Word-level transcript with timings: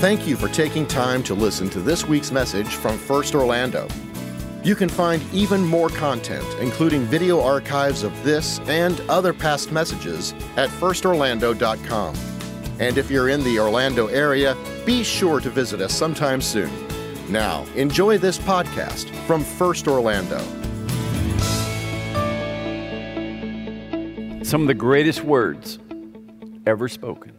Thank 0.00 0.28
you 0.28 0.36
for 0.36 0.46
taking 0.46 0.86
time 0.86 1.24
to 1.24 1.34
listen 1.34 1.68
to 1.70 1.80
this 1.80 2.06
week's 2.06 2.30
message 2.30 2.68
from 2.68 2.96
First 2.96 3.34
Orlando. 3.34 3.88
You 4.62 4.76
can 4.76 4.88
find 4.88 5.20
even 5.32 5.64
more 5.64 5.88
content, 5.88 6.46
including 6.60 7.02
video 7.02 7.40
archives 7.40 8.04
of 8.04 8.12
this 8.22 8.60
and 8.68 9.00
other 9.08 9.32
past 9.32 9.72
messages, 9.72 10.34
at 10.56 10.70
firstorlando.com. 10.70 12.14
And 12.78 12.96
if 12.96 13.10
you're 13.10 13.28
in 13.28 13.42
the 13.42 13.58
Orlando 13.58 14.06
area, 14.06 14.56
be 14.86 15.02
sure 15.02 15.40
to 15.40 15.50
visit 15.50 15.80
us 15.80 15.94
sometime 15.94 16.40
soon. 16.40 16.70
Now, 17.28 17.66
enjoy 17.74 18.18
this 18.18 18.38
podcast 18.38 19.10
from 19.26 19.42
First 19.42 19.88
Orlando. 19.88 20.38
Some 24.44 24.60
of 24.60 24.68
the 24.68 24.76
greatest 24.78 25.24
words 25.24 25.80
ever 26.66 26.86
spoken 26.86 27.37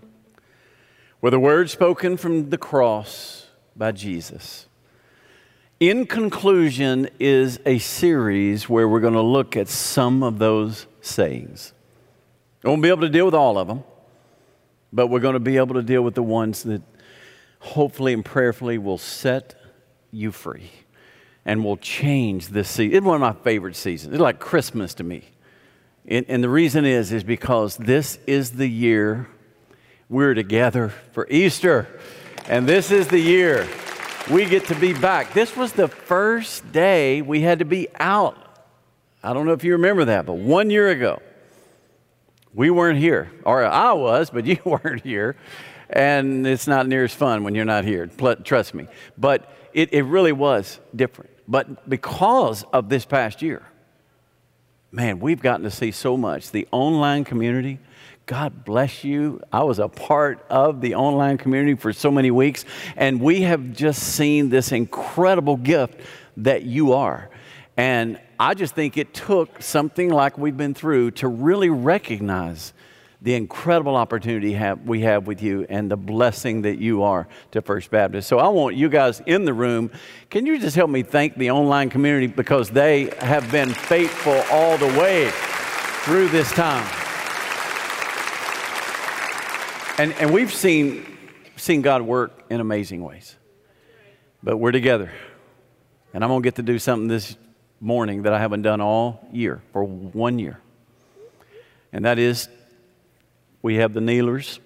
were 1.21 1.29
the 1.29 1.39
words 1.39 1.71
spoken 1.71 2.17
from 2.17 2.49
the 2.49 2.57
cross 2.57 3.47
by 3.75 3.91
Jesus. 3.91 4.67
In 5.79 6.05
conclusion, 6.05 7.09
is 7.19 7.59
a 7.65 7.79
series 7.79 8.67
where 8.67 8.87
we're 8.87 8.99
going 8.99 9.13
to 9.13 9.21
look 9.21 9.55
at 9.55 9.67
some 9.69 10.23
of 10.23 10.37
those 10.37 10.87
sayings. 11.01 11.73
I 12.63 12.69
won't 12.69 12.81
be 12.81 12.89
able 12.89 13.01
to 13.01 13.09
deal 13.09 13.25
with 13.25 13.33
all 13.33 13.57
of 13.57 13.67
them, 13.67 13.83
but 14.91 15.07
we're 15.07 15.21
going 15.21 15.35
to 15.35 15.39
be 15.39 15.57
able 15.57 15.75
to 15.75 15.83
deal 15.83 16.01
with 16.01 16.15
the 16.15 16.23
ones 16.23 16.63
that 16.63 16.81
hopefully 17.59 18.13
and 18.13 18.23
prayerfully 18.23 18.77
will 18.77 18.97
set 18.97 19.55
you 20.11 20.31
free 20.31 20.69
and 21.45 21.63
will 21.63 21.77
change 21.77 22.49
this 22.49 22.69
season. 22.69 22.97
It's 22.97 23.05
one 23.05 23.15
of 23.15 23.21
my 23.21 23.43
favorite 23.43 23.75
seasons. 23.75 24.13
It's 24.13 24.21
like 24.21 24.39
Christmas 24.39 24.93
to 24.95 25.03
me. 25.03 25.23
And, 26.05 26.25
and 26.27 26.43
the 26.43 26.49
reason 26.49 26.85
is, 26.85 27.11
is 27.11 27.23
because 27.23 27.77
this 27.77 28.19
is 28.27 28.51
the 28.51 28.67
year 28.67 29.29
we're 30.09 30.33
together 30.33 30.89
for 31.13 31.27
Easter. 31.29 31.87
And 32.47 32.67
this 32.67 32.91
is 32.91 33.07
the 33.07 33.19
year 33.19 33.67
we 34.29 34.45
get 34.45 34.65
to 34.65 34.75
be 34.75 34.93
back. 34.93 35.33
This 35.33 35.55
was 35.55 35.73
the 35.73 35.87
first 35.87 36.71
day 36.71 37.21
we 37.21 37.41
had 37.41 37.59
to 37.59 37.65
be 37.65 37.87
out. 37.99 38.37
I 39.23 39.33
don't 39.33 39.45
know 39.45 39.53
if 39.53 39.63
you 39.63 39.73
remember 39.73 40.05
that, 40.05 40.25
but 40.25 40.33
one 40.33 40.69
year 40.69 40.89
ago, 40.89 41.21
we 42.53 42.69
weren't 42.69 42.99
here. 42.99 43.31
Or 43.43 43.63
I 43.63 43.93
was, 43.93 44.29
but 44.29 44.45
you 44.47 44.57
weren't 44.65 45.03
here. 45.03 45.35
And 45.89 46.45
it's 46.45 46.67
not 46.67 46.87
near 46.87 47.03
as 47.03 47.13
fun 47.13 47.43
when 47.43 47.55
you're 47.55 47.65
not 47.65 47.85
here, 47.85 48.07
trust 48.43 48.73
me. 48.73 48.87
But 49.17 49.51
it, 49.73 49.93
it 49.93 50.03
really 50.03 50.31
was 50.31 50.79
different. 50.95 51.31
But 51.47 51.89
because 51.89 52.63
of 52.71 52.89
this 52.89 53.05
past 53.05 53.41
year, 53.41 53.63
man, 54.91 55.19
we've 55.19 55.41
gotten 55.41 55.63
to 55.63 55.71
see 55.71 55.91
so 55.91 56.15
much. 56.15 56.51
The 56.51 56.67
online 56.71 57.23
community, 57.23 57.79
God 58.29 58.63
bless 58.63 59.03
you. 59.03 59.41
I 59.51 59.63
was 59.63 59.79
a 59.79 59.87
part 59.87 60.45
of 60.51 60.81
the 60.81 60.93
online 60.93 61.39
community 61.39 61.73
for 61.73 61.91
so 61.91 62.11
many 62.11 62.29
weeks, 62.29 62.63
and 62.95 63.19
we 63.19 63.41
have 63.41 63.73
just 63.73 64.03
seen 64.03 64.49
this 64.49 64.71
incredible 64.71 65.57
gift 65.57 65.99
that 66.37 66.61
you 66.61 66.93
are. 66.93 67.31
And 67.75 68.19
I 68.39 68.53
just 68.53 68.75
think 68.75 68.97
it 68.97 69.15
took 69.15 69.63
something 69.63 70.11
like 70.11 70.37
we've 70.37 70.55
been 70.55 70.75
through 70.75 71.09
to 71.11 71.27
really 71.27 71.71
recognize 71.71 72.73
the 73.19 73.33
incredible 73.33 73.95
opportunity 73.95 74.53
have, 74.53 74.83
we 74.83 75.01
have 75.01 75.25
with 75.25 75.41
you 75.41 75.65
and 75.67 75.89
the 75.89 75.97
blessing 75.97 76.61
that 76.61 76.77
you 76.77 77.01
are 77.01 77.27
to 77.49 77.63
First 77.63 77.89
Baptist. 77.89 78.27
So 78.27 78.37
I 78.37 78.49
want 78.49 78.75
you 78.75 78.89
guys 78.89 79.23
in 79.25 79.45
the 79.45 79.55
room, 79.55 79.89
can 80.29 80.45
you 80.45 80.59
just 80.59 80.75
help 80.75 80.91
me 80.91 81.01
thank 81.01 81.35
the 81.35 81.49
online 81.49 81.89
community 81.89 82.27
because 82.27 82.69
they 82.69 83.11
have 83.21 83.51
been 83.51 83.71
faithful 83.71 84.39
all 84.51 84.77
the 84.77 84.99
way 84.99 85.31
through 86.03 86.27
this 86.29 86.51
time. 86.51 87.08
And, 89.99 90.13
and 90.13 90.31
we've 90.31 90.53
seen, 90.53 91.05
seen 91.57 91.81
God 91.81 92.03
work 92.03 92.45
in 92.49 92.61
amazing 92.61 93.03
ways. 93.03 93.35
But 94.41 94.55
we're 94.55 94.71
together. 94.71 95.11
And 96.13 96.23
I'm 96.23 96.29
going 96.29 96.41
to 96.41 96.47
get 96.47 96.55
to 96.55 96.63
do 96.63 96.79
something 96.79 97.09
this 97.09 97.35
morning 97.81 98.21
that 98.21 98.31
I 98.31 98.39
haven't 98.39 98.61
done 98.61 98.79
all 98.79 99.27
year, 99.33 99.61
for 99.73 99.83
one 99.83 100.39
year. 100.39 100.61
And 101.91 102.05
that 102.05 102.17
is 102.17 102.47
we 103.61 103.75
have 103.75 103.91
the 103.91 103.99
kneelers. 103.99 104.61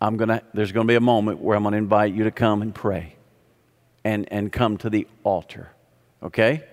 I'm 0.00 0.16
gonna, 0.16 0.42
there's 0.52 0.72
going 0.72 0.88
to 0.88 0.90
be 0.90 0.96
a 0.96 1.00
moment 1.00 1.40
where 1.40 1.56
I'm 1.56 1.62
going 1.62 1.70
to 1.70 1.78
invite 1.78 2.12
you 2.12 2.24
to 2.24 2.32
come 2.32 2.60
and 2.60 2.74
pray 2.74 3.14
and, 4.02 4.26
and 4.32 4.50
come 4.50 4.78
to 4.78 4.90
the 4.90 5.06
altar. 5.22 5.70
Okay? 6.24 6.64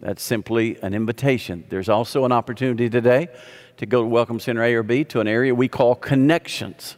That's 0.00 0.22
simply 0.22 0.78
an 0.82 0.94
invitation. 0.94 1.64
There's 1.68 1.88
also 1.88 2.24
an 2.24 2.32
opportunity 2.32 2.88
today 2.88 3.28
to 3.78 3.86
go 3.86 4.02
to 4.02 4.08
Welcome 4.08 4.38
Center 4.38 4.62
A 4.62 4.74
or 4.74 4.82
B 4.82 5.04
to 5.04 5.20
an 5.20 5.28
area 5.28 5.54
we 5.54 5.68
call 5.68 5.94
connections 5.94 6.96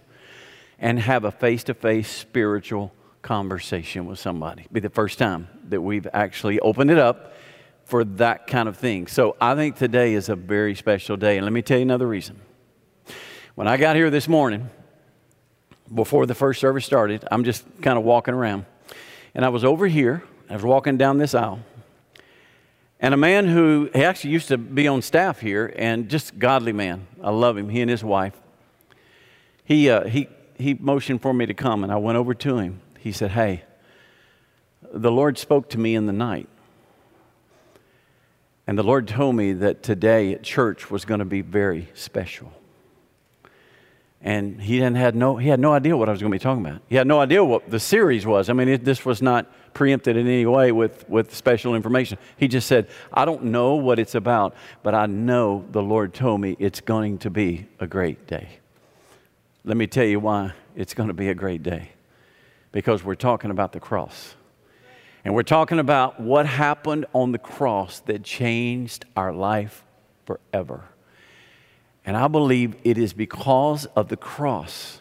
and 0.79 0.99
have 0.99 1.25
a 1.25 1.31
face 1.31 1.65
to 1.65 1.75
face 1.75 2.11
spiritual 2.11 2.93
conversation 3.23 4.07
with 4.07 4.19
somebody. 4.19 4.67
Be 4.73 4.81
the 4.81 4.91
first 4.91 5.19
time 5.19 5.49
that 5.69 5.81
we've 5.81 6.07
actually 6.13 6.59
opened 6.61 6.91
it 6.91 6.99
up 6.99 7.35
for 7.85 8.05
that 8.05 8.47
kind 8.47 8.69
of 8.69 8.77
thing. 8.77 9.07
So 9.07 9.37
I 9.41 9.55
think 9.55 9.77
today 9.77 10.15
is 10.15 10.29
a 10.29 10.37
very 10.37 10.75
special 10.75 11.17
day. 11.17 11.37
And 11.37 11.45
let 11.45 11.53
me 11.53 11.63
tell 11.63 11.79
you 11.79 11.83
another 11.83 12.07
reason. 12.07 12.41
When 13.55 13.67
I 13.67 13.77
got 13.77 13.97
here 13.97 14.11
this 14.11 14.29
morning, 14.29 14.71
before 15.93 16.25
the 16.27 16.35
first 16.35 16.61
service 16.61 16.87
started, 16.87 17.25
I'm 17.31 17.45
just 17.45 17.65
kind 17.83 17.99
of 17.99 18.05
walking 18.05 18.33
around. 18.33 18.65
And 19.35 19.45
I 19.45 19.49
was 19.49 19.65
over 19.65 19.87
here, 19.87 20.23
I 20.49 20.55
was 20.55 20.63
walking 20.63 20.97
down 20.97 21.19
this 21.19 21.35
aisle. 21.35 21.61
And 23.01 23.15
a 23.15 23.17
man 23.17 23.49
who 23.49 23.89
he 23.95 24.05
actually 24.05 24.31
used 24.31 24.49
to 24.49 24.59
be 24.59 24.87
on 24.87 25.01
staff 25.01 25.41
here, 25.41 25.73
and 25.77 26.09
just 26.09 26.39
godly 26.39 26.73
man. 26.73 27.07
I 27.23 27.31
love 27.31 27.57
him. 27.57 27.71
He 27.71 27.81
and 27.81 27.91
his 27.91 28.05
wife. 28.05 28.35
He, 29.65 29.89
uh, 29.89 30.07
he, 30.07 30.29
he 30.57 30.75
motioned 30.75 31.23
for 31.23 31.33
me 31.33 31.47
to 31.47 31.55
come, 31.55 31.83
and 31.83 31.93
I 31.93 31.97
went 31.97 32.19
over 32.19 32.35
to 32.35 32.59
him. 32.59 32.81
He 32.99 33.13
said, 33.13 33.31
Hey, 33.31 33.65
the 34.93 35.11
Lord 35.11 35.39
spoke 35.39 35.71
to 35.71 35.79
me 35.79 35.95
in 35.95 36.07
the 36.07 36.13
night. 36.13 36.49
And 38.67 38.79
the 38.79 38.83
Lord 38.83 39.09
told 39.09 39.35
me 39.35 39.55
that 39.55 39.83
today 39.83 40.33
at 40.35 40.43
church 40.43 40.91
was 40.91 41.05
going 41.05 41.21
to 41.21 41.25
be 41.25 41.41
very 41.41 41.89
special 41.95 42.53
and 44.23 44.61
he 44.61 44.79
didn't 44.79 44.97
had 44.97 45.15
no 45.15 45.37
he 45.37 45.49
had 45.49 45.61
no 45.61 45.73
idea 45.73 45.97
what 45.97 46.09
I 46.09 46.13
was 46.13 46.21
going 46.21 46.31
to 46.31 46.35
be 46.35 46.43
talking 46.43 46.65
about. 46.65 46.83
He 46.89 46.97
had 46.97 47.07
no 47.07 47.21
idea 47.21 47.43
what 47.43 47.71
the 47.71 47.81
series 47.81 48.27
was. 48.27 48.51
I 48.51 48.53
mean, 48.53 48.69
it, 48.69 48.85
this 48.85 49.05
was 49.05 49.23
not 49.23 49.51
preempted 49.73 50.17
in 50.17 50.27
any 50.27 50.47
way 50.47 50.73
with 50.73 51.09
with 51.09 51.35
special 51.35 51.75
information. 51.75 52.19
He 52.37 52.47
just 52.49 52.67
said, 52.67 52.89
"I 53.13 53.25
don't 53.25 53.45
know 53.45 53.77
what 53.77 53.99
it's 53.99 54.15
about, 54.15 54.55
but 54.83 54.95
I 54.95 55.07
know 55.07 55.65
the 55.71 55.83
Lord 55.83 56.13
told 56.13 56.41
me 56.41 56.57
it's 56.59 56.81
going 56.81 57.19
to 57.19 57.31
be 57.31 57.67
a 57.79 57.87
great 57.87 58.27
day." 58.27 58.49
Let 59.65 59.77
me 59.77 59.87
tell 59.87 60.05
you 60.05 60.21
why 60.21 60.53
it's 60.75 60.95
going 60.95 61.09
to 61.09 61.15
be 61.15 61.29
a 61.29 61.35
great 61.35 61.63
day. 61.63 61.91
Because 62.73 63.05
we're 63.05 63.15
talking 63.15 63.51
about 63.51 63.73
the 63.73 63.81
cross. 63.81 64.35
And 65.25 65.35
we're 65.35 65.43
talking 65.43 65.79
about 65.79 66.19
what 66.19 66.47
happened 66.47 67.05
on 67.13 67.33
the 67.33 67.39
cross 67.39 68.01
that 68.01 68.23
changed 68.23 69.05
our 69.17 69.33
life 69.35 69.85
forever. 70.25 70.85
And 72.11 72.17
I 72.17 72.27
believe 72.27 72.75
it 72.83 72.99
is 72.99 73.13
because 73.13 73.87
of 73.87 74.09
the 74.09 74.17
cross 74.17 75.01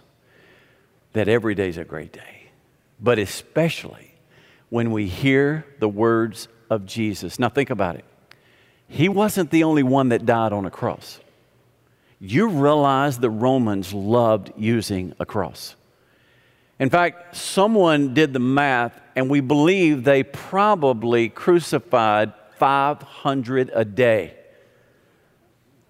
that 1.14 1.28
every 1.28 1.56
day 1.56 1.68
is 1.68 1.78
a 1.80 1.84
great 1.84 2.14
day, 2.14 2.52
but 3.02 3.18
especially 3.18 4.14
when 4.70 4.92
we 4.92 5.08
hear 5.08 5.66
the 5.80 5.90
words 5.90 6.50
of 6.70 6.86
Jesus. 6.86 7.40
Now, 7.40 7.50
think 7.50 7.72
about 7.72 7.96
it. 7.96 8.06
He 8.88 9.10
wasn't 9.10 9.50
the 9.50 9.64
only 9.64 9.82
one 9.82 10.10
that 10.10 10.28
died 10.28 10.54
on 10.54 10.68
a 10.68 10.70
cross. 10.70 11.20
You 12.20 12.48
realize 12.48 13.18
the 13.18 13.32
Romans 13.32 13.92
loved 13.92 14.52
using 14.56 15.16
a 15.20 15.26
cross. 15.26 15.76
In 16.78 16.92
fact, 16.92 17.36
someone 17.36 18.14
did 18.14 18.34
the 18.34 18.40
math, 18.40 19.02
and 19.16 19.32
we 19.32 19.40
believe 19.40 20.04
they 20.04 20.22
probably 20.22 21.28
crucified 21.28 22.34
500 22.60 23.72
a 23.74 23.84
day. 23.84 24.39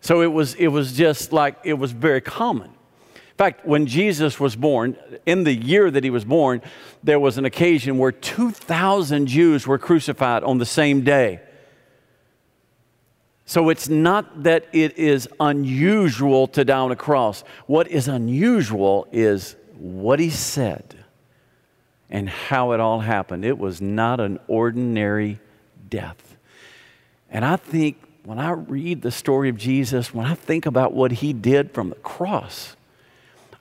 So 0.01 0.21
it 0.21 0.31
was, 0.31 0.55
it 0.55 0.67
was 0.67 0.93
just 0.93 1.33
like, 1.33 1.57
it 1.63 1.73
was 1.73 1.91
very 1.91 2.21
common. 2.21 2.67
In 2.69 3.35
fact, 3.37 3.65
when 3.65 3.85
Jesus 3.85 4.39
was 4.39 4.55
born, 4.55 4.97
in 5.25 5.43
the 5.43 5.53
year 5.53 5.89
that 5.89 6.03
he 6.03 6.09
was 6.09 6.25
born, 6.25 6.61
there 7.03 7.19
was 7.19 7.37
an 7.37 7.45
occasion 7.45 7.97
where 7.97 8.11
2,000 8.11 9.27
Jews 9.27 9.65
were 9.65 9.77
crucified 9.77 10.43
on 10.43 10.57
the 10.57 10.65
same 10.65 11.03
day. 11.03 11.39
So 13.45 13.69
it's 13.69 13.89
not 13.89 14.43
that 14.43 14.67
it 14.73 14.97
is 14.97 15.27
unusual 15.39 16.47
to 16.49 16.63
die 16.63 16.77
on 16.77 16.91
a 16.91 16.95
cross. 16.95 17.43
What 17.65 17.87
is 17.87 18.07
unusual 18.07 19.07
is 19.11 19.55
what 19.77 20.19
he 20.19 20.29
said 20.29 20.95
and 22.09 22.29
how 22.29 22.73
it 22.73 22.79
all 22.79 22.99
happened. 22.99 23.45
It 23.45 23.57
was 23.57 23.81
not 23.81 24.19
an 24.19 24.39
ordinary 24.47 25.39
death. 25.89 26.37
And 27.29 27.45
I 27.45 27.55
think 27.55 27.97
when 28.23 28.39
I 28.39 28.51
read 28.51 29.01
the 29.01 29.11
story 29.11 29.49
of 29.49 29.57
Jesus, 29.57 30.13
when 30.13 30.25
I 30.25 30.35
think 30.35 30.65
about 30.65 30.93
what 30.93 31.11
he 31.11 31.33
did 31.33 31.73
from 31.73 31.89
the 31.89 31.95
cross, 31.95 32.75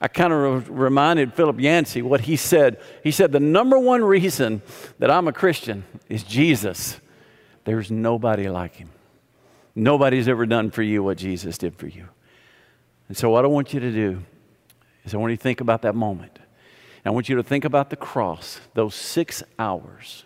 I 0.01 0.07
kind 0.07 0.31
of 0.31 0.69
reminded 0.69 1.33
Philip 1.33 1.59
Yancey 1.59 2.01
what 2.01 2.21
he 2.21 2.35
said. 2.35 2.79
He 3.03 3.11
said, 3.11 3.31
The 3.31 3.39
number 3.39 3.77
one 3.77 4.03
reason 4.03 4.61
that 4.99 5.11
I'm 5.11 5.27
a 5.27 5.33
Christian 5.33 5.83
is 6.07 6.23
Jesus. 6.23 6.99
There's 7.65 7.91
nobody 7.91 8.47
like 8.49 8.75
him. 8.75 8.89
Nobody's 9.75 10.27
ever 10.27 10.45
done 10.45 10.71
for 10.71 10.81
you 10.81 11.03
what 11.03 11.17
Jesus 11.17 11.57
did 11.57 11.75
for 11.75 11.87
you. 11.87 12.07
And 13.07 13.17
so, 13.17 13.29
what 13.29 13.43
I 13.43 13.47
want 13.47 13.73
you 13.73 13.79
to 13.79 13.91
do 13.91 14.23
is, 15.03 15.13
I 15.13 15.17
want 15.17 15.31
you 15.31 15.37
to 15.37 15.43
think 15.43 15.61
about 15.61 15.81
that 15.81 15.95
moment. 15.95 16.39
I 17.05 17.11
want 17.11 17.27
you 17.27 17.35
to 17.37 17.43
think 17.43 17.65
about 17.65 17.89
the 17.89 17.95
cross, 17.95 18.59
those 18.75 18.93
six 18.93 19.41
hours 19.57 20.25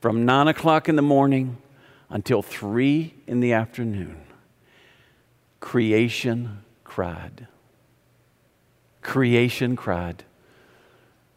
from 0.00 0.24
nine 0.24 0.48
o'clock 0.48 0.88
in 0.88 0.96
the 0.96 1.02
morning 1.02 1.58
until 2.14 2.42
three 2.42 3.12
in 3.26 3.40
the 3.40 3.52
afternoon. 3.52 4.16
Creation 5.58 6.62
cried. 6.84 7.48
Creation 9.02 9.74
cried. 9.74 10.22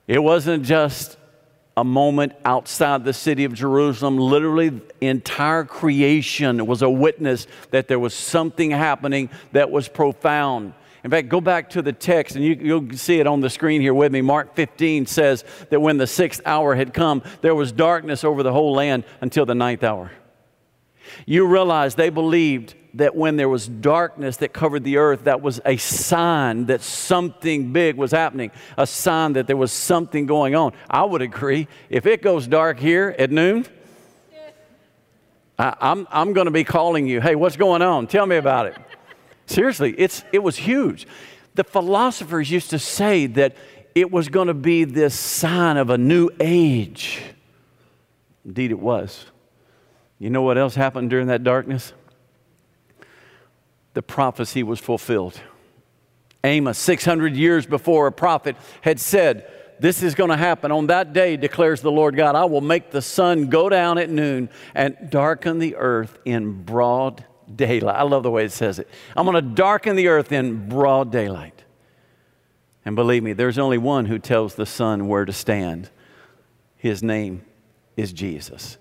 It 0.08 0.20
wasn't 0.20 0.64
just 0.64 1.18
a 1.76 1.84
moment 1.84 2.34
outside 2.46 3.04
the 3.04 3.14
city 3.14 3.44
of 3.44 3.54
Jerusalem. 3.54 4.18
Literally, 4.18 4.80
entire 5.02 5.64
creation 5.64 6.66
was 6.68 6.84
a 6.84 6.90
witness 6.90 7.48
that 7.72 7.88
there 7.88 8.00
was 8.00 8.14
something 8.14 8.70
happening 8.70 9.30
that 9.54 9.72
was 9.72 9.90
profound. 9.90 10.74
In 11.04 11.10
fact, 11.10 11.30
go 11.30 11.42
back 11.42 11.72
to 11.72 11.82
the 11.82 11.94
text 11.94 12.36
and 12.36 12.46
you, 12.46 12.80
will 12.80 12.98
see 12.98 13.20
it 13.20 13.26
on 13.26 13.42
the 13.42 13.50
screen 13.50 13.82
here 13.82 13.94
with 13.94 14.12
me. 14.12 14.22
Mark 14.22 14.56
15 14.56 15.08
says 15.08 15.44
that 15.72 15.80
when 15.80 15.98
the 15.98 16.08
sixth 16.08 16.42
hour 16.46 16.76
had 16.76 16.94
come, 16.94 17.24
there 17.42 17.56
was 17.56 17.72
darkness 17.72 18.24
over 18.24 18.44
the 18.44 18.52
whole 18.52 18.74
land 18.74 19.06
until 19.22 19.46
the 19.46 19.56
ninth 19.56 19.84
hour. 19.84 20.12
You 21.26 21.46
realize 21.48 21.96
they 21.96 22.10
believed 22.10 22.76
that 22.96 23.16
when 23.16 23.38
there 23.38 23.50
was 23.50 23.68
darkness 23.68 24.38
that 24.38 24.54
covered 24.54 24.84
the 24.84 24.98
earth, 24.98 25.26
that 25.26 25.42
was 25.42 25.62
a 25.66 25.78
sign 25.78 26.66
that 26.66 26.82
something 26.82 27.72
big 27.72 27.96
was 27.96 28.12
happening, 28.12 28.52
a 28.78 28.88
sign 28.88 29.34
that 29.34 29.48
there 29.48 29.58
was 29.58 29.72
something 29.72 30.26
going 30.26 30.56
on. 30.56 30.74
I 30.90 31.04
would 31.04 31.22
agree. 31.22 31.68
If 31.90 32.06
it 32.06 32.22
goes 32.22 32.48
dark 32.48 32.80
here 32.80 33.16
at 33.18 33.32
noon, 33.32 33.66
I, 35.60 35.76
I'm, 35.80 36.08
I'm 36.12 36.34
going 36.34 36.46
to 36.46 36.52
be 36.52 36.64
calling 36.64 37.08
you, 37.08 37.22
hey, 37.22 37.36
what's 37.36 37.58
going 37.58 37.82
on? 37.82 38.08
Tell 38.08 38.26
me 38.26 38.38
about 38.38 38.68
it. 38.68 38.78
Seriously, 39.46 39.94
it's, 39.98 40.24
it 40.32 40.40
was 40.40 40.58
huge. 40.58 41.08
The 41.56 41.64
philosophers 41.64 42.52
used 42.52 42.70
to 42.72 42.80
say 42.80 43.28
that 43.28 43.56
it 43.96 44.12
was 44.12 44.30
going 44.30 44.48
to 44.48 44.54
be 44.54 44.84
this 44.84 45.16
sign 45.16 45.78
of 45.78 45.90
a 45.90 45.98
new 45.98 46.30
age. 46.40 47.22
Indeed, 48.46 48.72
it 48.72 48.80
was. 48.80 49.26
You 50.20 50.30
know 50.30 50.42
what 50.42 50.58
else 50.58 50.76
happened 50.76 51.10
during 51.10 51.28
that 51.28 51.44
darkness? 51.44 51.94
The 53.94 54.02
prophecy 54.02 54.64
was 54.64 54.80
fulfilled. 54.80 55.40
Amos, 56.44 56.78
600 56.78 57.36
years 57.36 57.66
before, 57.66 58.08
a 58.08 58.12
prophet 58.12 58.56
had 58.82 59.00
said, 59.00 59.52
This 59.80 60.02
is 60.02 60.16
going 60.16 60.30
to 60.30 60.38
happen. 60.38 60.72
On 60.72 60.88
that 60.88 61.14
day, 61.14 61.38
declares 61.38 61.82
the 61.82 61.92
Lord 61.92 62.16
God, 62.16 62.36
I 62.36 62.46
will 62.46 62.62
make 62.62 62.92
the 62.92 63.02
sun 63.02 63.48
go 63.48 63.70
down 63.70 63.98
at 63.98 64.10
noon 64.10 64.50
and 64.74 64.96
darken 65.10 65.60
the 65.60 65.76
earth 65.76 66.18
in 66.26 66.64
broad 66.64 67.24
daylight. 67.54 67.96
I 67.96 68.04
love 68.04 68.24
the 68.24 68.32
way 68.32 68.46
it 68.46 68.52
says 68.52 68.80
it. 68.80 68.88
I'm 69.16 69.26
going 69.26 69.36
to 69.36 69.56
darken 69.56 69.96
the 69.96 70.08
earth 70.08 70.32
in 70.32 70.70
broad 70.70 71.12
daylight. 71.12 71.64
And 72.86 72.96
believe 72.96 73.24
me, 73.24 73.34
there's 73.34 73.58
only 73.58 73.78
one 73.78 74.06
who 74.06 74.20
tells 74.20 74.56
the 74.56 74.66
sun 74.66 75.08
where 75.08 75.26
to 75.26 75.34
stand. 75.34 75.90
His 76.78 77.04
name 77.04 77.44
is 77.98 78.14
Jesus. 78.14 78.78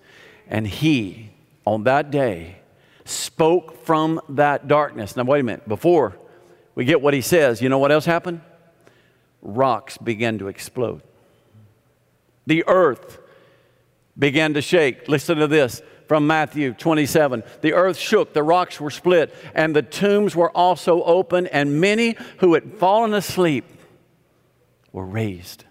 And 0.49 0.67
he, 0.67 1.31
on 1.65 1.85
that 1.85 2.11
day, 2.11 2.57
spoke 3.05 3.85
from 3.85 4.21
that 4.31 4.69
darkness. 4.69 5.17
Now, 5.17 5.25
wait 5.25 5.41
a 5.41 5.43
minute. 5.43 5.69
Before 5.69 6.17
we 6.75 6.85
get 6.85 7.01
what 7.01 7.15
he 7.15 7.21
says, 7.21 7.63
you 7.63 7.69
know 7.69 7.79
what 7.79 7.93
else 7.93 8.05
happened? 8.05 8.41
Rocks 9.43 9.97
began 9.99 10.39
to 10.39 10.49
explode. 10.49 11.03
The 12.47 12.65
earth 12.67 13.19
began 14.19 14.55
to 14.55 14.63
shake. 14.63 15.09
Listen 15.09 15.39
to 15.39 15.47
this 15.47 15.83
from 16.07 16.27
Matthew 16.27 16.73
27. 16.73 17.43
The 17.61 17.73
earth 17.75 17.97
shook, 17.97 18.33
the 18.33 18.43
rocks 18.43 18.81
were 18.81 18.91
split, 18.91 19.35
and 19.55 19.75
the 19.75 19.83
tombs 19.83 20.37
were 20.37 20.51
also 20.51 21.03
open, 21.03 21.47
and 21.49 21.81
many 21.81 22.17
who 22.39 22.55
had 22.55 22.79
fallen 22.79 23.15
asleep 23.15 23.65
were 24.93 25.05
raised. 25.05 25.65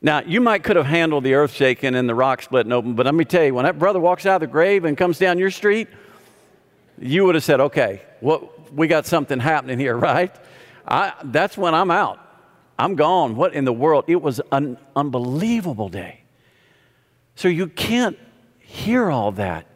Now, 0.00 0.22
you 0.22 0.40
might 0.40 0.62
could 0.62 0.76
have 0.76 0.86
handled 0.86 1.24
the 1.24 1.34
earth 1.34 1.52
shaking 1.52 1.94
and 1.94 2.08
the 2.08 2.14
rock 2.14 2.42
splitting 2.42 2.72
open, 2.72 2.94
but 2.94 3.06
let 3.06 3.14
me 3.14 3.24
tell 3.24 3.44
you, 3.44 3.54
when 3.54 3.64
that 3.64 3.78
brother 3.78 3.98
walks 3.98 4.26
out 4.26 4.36
of 4.36 4.40
the 4.42 4.46
grave 4.46 4.84
and 4.84 4.96
comes 4.96 5.18
down 5.18 5.38
your 5.38 5.50
street, 5.50 5.88
you 7.00 7.24
would 7.24 7.34
have 7.34 7.44
said, 7.44 7.60
okay, 7.60 8.02
well, 8.20 8.50
we 8.72 8.86
got 8.86 9.06
something 9.06 9.40
happening 9.40 9.78
here, 9.78 9.96
right? 9.96 10.34
I, 10.86 11.14
that's 11.24 11.56
when 11.56 11.74
I'm 11.74 11.90
out. 11.90 12.20
I'm 12.78 12.94
gone. 12.94 13.34
What 13.34 13.54
in 13.54 13.64
the 13.64 13.72
world? 13.72 14.04
It 14.06 14.22
was 14.22 14.40
an 14.52 14.78
unbelievable 14.94 15.88
day. 15.88 16.22
So 17.34 17.48
you 17.48 17.66
can't 17.66 18.18
hear 18.60 19.10
all 19.10 19.32
that 19.32 19.66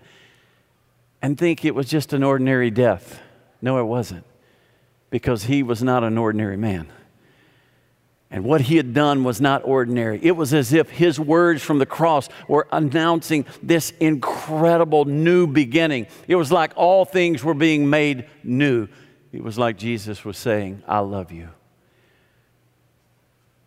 and 1.20 1.36
think 1.36 1.64
it 1.64 1.74
was 1.74 1.88
just 1.88 2.12
an 2.12 2.22
ordinary 2.22 2.70
death. 2.70 3.20
No, 3.60 3.78
it 3.78 3.84
wasn't, 3.84 4.24
because 5.10 5.44
he 5.44 5.62
was 5.62 5.82
not 5.82 6.04
an 6.04 6.18
ordinary 6.18 6.56
man. 6.56 6.88
And 8.32 8.44
what 8.44 8.62
he 8.62 8.78
had 8.78 8.94
done 8.94 9.24
was 9.24 9.42
not 9.42 9.62
ordinary. 9.62 10.18
It 10.22 10.32
was 10.32 10.54
as 10.54 10.72
if 10.72 10.88
his 10.88 11.20
words 11.20 11.62
from 11.62 11.78
the 11.78 11.84
cross 11.84 12.30
were 12.48 12.66
announcing 12.72 13.44
this 13.62 13.92
incredible 14.00 15.04
new 15.04 15.46
beginning. 15.46 16.06
It 16.26 16.36
was 16.36 16.50
like 16.50 16.72
all 16.74 17.04
things 17.04 17.44
were 17.44 17.52
being 17.52 17.90
made 17.90 18.26
new. 18.42 18.88
It 19.32 19.44
was 19.44 19.58
like 19.58 19.76
Jesus 19.76 20.24
was 20.24 20.38
saying, 20.38 20.82
I 20.88 21.00
love 21.00 21.30
you. 21.30 21.50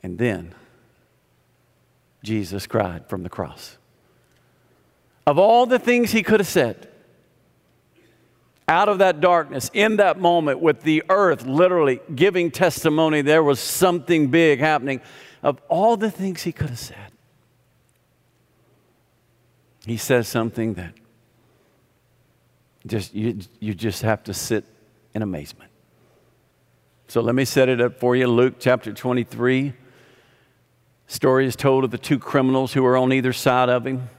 And 0.01 0.17
then 0.17 0.55
Jesus 2.23 2.65
cried 2.65 3.07
from 3.07 3.21
the 3.21 3.29
cross. 3.29 3.77
Of 5.27 5.37
all 5.37 5.67
the 5.67 5.79
things 5.79 6.11
he 6.11 6.23
could 6.23 6.39
have 6.39 6.47
said, 6.47 6.89
out 8.67 8.89
of 8.89 8.99
that 8.99 9.21
darkness, 9.21 9.69
in 9.73 9.97
that 9.97 10.19
moment, 10.19 10.59
with 10.59 10.81
the 10.81 11.03
earth 11.09 11.45
literally 11.45 12.01
giving 12.13 12.49
testimony, 12.49 13.21
there 13.21 13.43
was 13.43 13.59
something 13.59 14.27
big 14.27 14.59
happening. 14.59 15.01
Of 15.43 15.61
all 15.67 15.97
the 15.97 16.09
things 16.09 16.41
he 16.43 16.51
could 16.51 16.69
have 16.69 16.79
said, 16.79 17.11
he 19.85 19.97
says 19.97 20.27
something 20.27 20.73
that 20.75 20.93
just 22.87 23.13
you, 23.13 23.39
you 23.59 23.73
just 23.73 24.01
have 24.01 24.23
to 24.23 24.33
sit 24.33 24.65
in 25.13 25.21
amazement. 25.21 25.69
So 27.07 27.21
let 27.21 27.35
me 27.35 27.45
set 27.45 27.69
it 27.69 27.79
up 27.79 27.99
for 27.99 28.15
you. 28.15 28.27
Luke 28.27 28.55
chapter 28.59 28.91
23. 28.91 29.73
Story 31.07 31.45
is 31.45 31.55
told 31.55 31.83
of 31.83 31.91
the 31.91 31.99
two 31.99 32.17
criminals 32.17 32.73
who 32.73 32.83
are 32.83 32.97
on 32.97 33.13
either 33.13 33.31
side 33.31 33.69
of 33.69 33.85
him. 33.85 34.09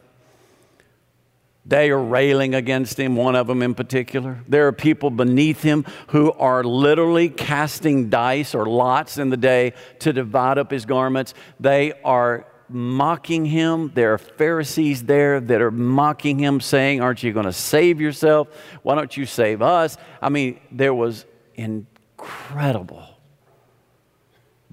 They 1.68 1.90
are 1.90 2.00
railing 2.00 2.54
against 2.54 2.98
him, 2.98 3.16
one 3.16 3.34
of 3.34 3.48
them 3.48 3.60
in 3.60 3.74
particular. 3.74 4.40
There 4.46 4.68
are 4.68 4.72
people 4.72 5.10
beneath 5.10 5.62
him 5.62 5.84
who 6.08 6.32
are 6.32 6.62
literally 6.62 7.28
casting 7.28 8.08
dice 8.08 8.54
or 8.54 8.66
lots 8.66 9.18
in 9.18 9.30
the 9.30 9.36
day 9.36 9.72
to 10.00 10.12
divide 10.12 10.58
up 10.58 10.70
his 10.70 10.86
garments. 10.86 11.34
They 11.58 11.92
are 12.04 12.46
mocking 12.68 13.46
him. 13.46 13.90
There 13.94 14.12
are 14.12 14.18
Pharisees 14.18 15.04
there 15.04 15.40
that 15.40 15.60
are 15.60 15.72
mocking 15.72 16.38
him, 16.38 16.60
saying, 16.60 17.00
Aren't 17.00 17.24
you 17.24 17.32
going 17.32 17.46
to 17.46 17.52
save 17.52 18.00
yourself? 18.00 18.48
Why 18.82 18.94
don't 18.94 19.16
you 19.16 19.26
save 19.26 19.60
us? 19.60 19.96
I 20.22 20.28
mean, 20.28 20.60
there 20.70 20.94
was 20.94 21.26
incredible 21.56 23.08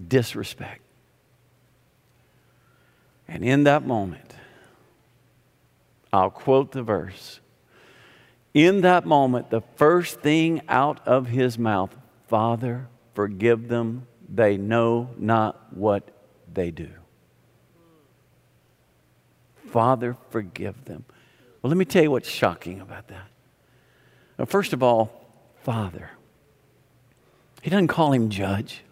disrespect. 0.08 0.82
And 3.28 3.44
in 3.44 3.64
that 3.64 3.86
moment, 3.86 4.36
I'll 6.14 6.30
quote 6.30 6.72
the 6.72 6.84
verse. 6.84 7.40
In 8.54 8.82
that 8.82 9.08
moment, 9.08 9.50
the 9.50 9.62
first 9.76 10.22
thing 10.22 10.62
out 10.70 11.06
of 11.08 11.28
his 11.28 11.58
mouth, 11.58 11.98
Father, 12.28 12.88
forgive 13.16 13.68
them. 13.68 14.06
They 14.30 14.56
know 14.56 15.10
not 15.18 15.74
what 15.76 16.08
they 16.54 16.70
do. 16.70 16.90
Father, 19.72 20.16
forgive 20.30 20.86
them. 20.86 21.04
Well, 21.62 21.70
let 21.70 21.78
me 21.78 21.86
tell 21.86 22.04
you 22.04 22.12
what's 22.12 22.30
shocking 22.30 22.80
about 22.80 23.08
that. 23.08 23.28
Now, 24.38 24.46
first 24.46 24.72
of 24.74 24.84
all, 24.84 25.12
Father. 25.64 26.12
He 27.64 27.72
doesn't 27.72 27.88
call 27.88 28.12
him 28.12 28.30
judge, 28.30 28.84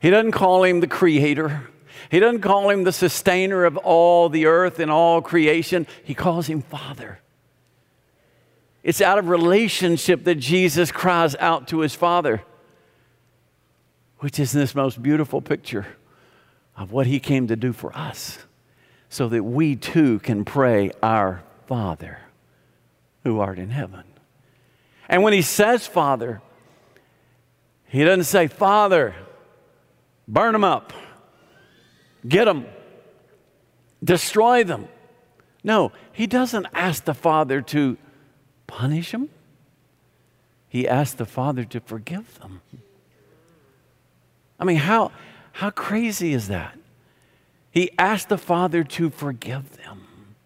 he 0.00 0.10
doesn't 0.10 0.32
call 0.32 0.64
him 0.64 0.80
the 0.80 0.88
creator. 0.88 1.68
He 2.10 2.20
doesn't 2.20 2.40
call 2.40 2.70
him 2.70 2.84
the 2.84 2.92
sustainer 2.92 3.64
of 3.64 3.76
all 3.76 4.28
the 4.28 4.46
earth 4.46 4.78
and 4.78 4.90
all 4.90 5.22
creation, 5.22 5.86
he 6.04 6.14
calls 6.14 6.46
him 6.46 6.62
Father. 6.62 7.20
It's 8.82 9.00
out 9.00 9.18
of 9.18 9.28
relationship 9.28 10.24
that 10.24 10.36
Jesus 10.36 10.92
cries 10.92 11.34
out 11.36 11.68
to 11.68 11.80
his 11.80 11.94
Father, 11.94 12.42
which 14.18 14.38
is 14.38 14.52
this 14.52 14.74
most 14.74 15.02
beautiful 15.02 15.40
picture 15.40 15.86
of 16.76 16.92
what 16.92 17.06
he 17.06 17.20
came 17.20 17.48
to 17.48 17.56
do 17.56 17.72
for 17.72 17.94
us, 17.96 18.38
so 19.10 19.28
that 19.28 19.42
we 19.42 19.74
too 19.76 20.20
can 20.20 20.44
pray, 20.44 20.90
Our 21.02 21.42
Father 21.66 22.18
who 23.24 23.40
art 23.40 23.58
in 23.58 23.70
heaven. 23.70 24.04
And 25.08 25.22
when 25.22 25.32
he 25.32 25.42
says 25.42 25.86
Father, 25.86 26.40
he 27.86 28.04
doesn't 28.04 28.24
say, 28.24 28.46
Father, 28.46 29.14
burn 30.26 30.52
them 30.52 30.64
up. 30.64 30.92
Get 32.26 32.46
them, 32.46 32.66
destroy 34.02 34.64
them. 34.64 34.88
No, 35.62 35.92
he 36.12 36.26
doesn't 36.26 36.66
ask 36.72 37.04
the 37.04 37.14
Father 37.14 37.60
to 37.62 37.96
punish 38.66 39.12
them, 39.12 39.28
he 40.68 40.88
asks 40.88 41.14
the 41.14 41.26
Father 41.26 41.64
to 41.64 41.80
forgive 41.80 42.38
them. 42.40 42.60
I 44.60 44.64
mean, 44.64 44.76
how, 44.76 45.12
How 45.58 45.70
crazy 45.70 46.34
is 46.34 46.46
that? 46.48 46.78
He 47.72 47.90
asked 47.98 48.28
the 48.28 48.38
Father 48.38 48.84
to 48.84 49.10
forgive 49.10 49.76
them. 49.76 50.36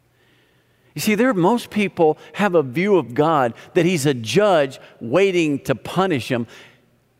You 0.95 1.03
see, 1.03 1.15
there 1.15 1.35
most 1.35 1.69
people 1.69 2.17
have 2.35 2.55
a 2.55 2.63
view 2.63 2.97
of 2.97 3.13
God 3.13 3.53
that 3.75 3.85
He's 3.85 4.07
a 4.07 4.15
judge 4.15 4.79
waiting 5.01 5.59
to 5.65 5.75
punish 5.75 6.29
them, 6.29 6.47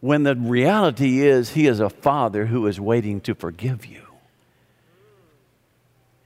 when 0.01 0.23
the 0.23 0.35
reality 0.35 1.21
is 1.21 1.51
He 1.51 1.67
is 1.67 1.81
a 1.81 1.91
Father 1.91 2.47
who 2.47 2.67
is 2.67 2.81
waiting 2.81 3.21
to 3.23 3.35
forgive 3.35 3.85
you. 3.85 4.02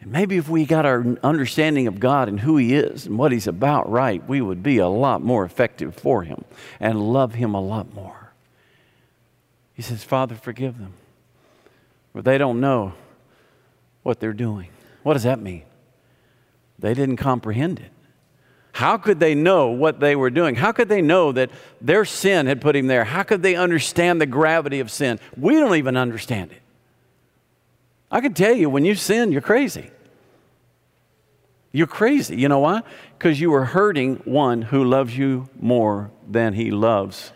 And 0.06 0.12
maybe 0.12 0.36
if 0.36 0.48
we 0.48 0.66
got 0.66 0.86
our 0.86 1.04
understanding 1.25 1.88
of 1.88 1.98
God 1.98 2.28
and 2.28 2.38
who 2.38 2.58
He 2.58 2.76
is 2.76 3.06
and 3.06 3.18
what 3.18 3.32
He's 3.32 3.48
about 3.48 3.90
right, 3.90 4.25
we 4.28 4.40
would 4.40 4.62
be 4.62 4.78
a 4.78 4.86
lot 4.86 5.20
more 5.20 5.44
effective 5.44 5.96
for 5.96 6.22
Him 6.22 6.44
and 6.78 7.12
love 7.12 7.34
Him 7.34 7.54
a 7.56 7.60
lot 7.60 7.92
more. 7.92 8.30
He 9.75 9.82
says, 9.82 10.04
Father, 10.04 10.36
forgive 10.36 10.78
them, 10.78 10.92
for 12.12 12.22
they 12.22 12.38
don't 12.38 12.60
know 12.60 12.94
what 14.04 14.20
they're 14.20 14.32
doing. 14.32 14.68
What 15.02 15.14
does 15.14 15.25
that 15.25 15.40
mean? 15.40 15.64
They 16.78 16.94
didn't 16.94 17.16
comprehend 17.16 17.80
it. 17.80 17.90
How 18.75 18.98
could 18.98 19.18
they 19.18 19.34
know 19.34 19.70
what 19.70 19.98
they 19.98 20.14
were 20.14 20.30
doing? 20.30 20.54
How 20.54 20.70
could 20.70 20.88
they 20.88 21.02
know 21.02 21.32
that 21.32 21.50
their 21.80 22.04
sin 22.04 22.46
had 22.46 22.60
put 22.60 22.76
him 22.76 22.86
there? 22.86 23.02
How 23.02 23.25
could 23.25 23.42
they 23.42 23.56
understand 23.56 24.20
the 24.20 24.26
gravity 24.26 24.78
of 24.78 24.88
sin? 24.88 25.18
We 25.36 25.54
don't 25.54 25.75
even 25.75 25.96
understand 25.96 26.52
it. 26.52 26.62
I 28.08 28.20
can 28.20 28.34
tell 28.34 28.54
you 28.54 28.70
when 28.70 28.84
you 28.84 28.94
sin, 28.94 29.32
you're 29.32 29.40
crazy. 29.40 29.90
You're 31.76 31.87
crazy. 31.87 32.38
You 32.38 32.49
know 32.49 32.61
why? 32.61 32.80
Because 33.18 33.38
you 33.38 33.52
are 33.52 33.66
hurting 33.66 34.23
one 34.25 34.62
who 34.62 34.83
loves 34.83 35.14
you 35.14 35.50
more 35.61 36.11
than 36.26 36.54
he 36.54 36.71
loves 36.71 37.33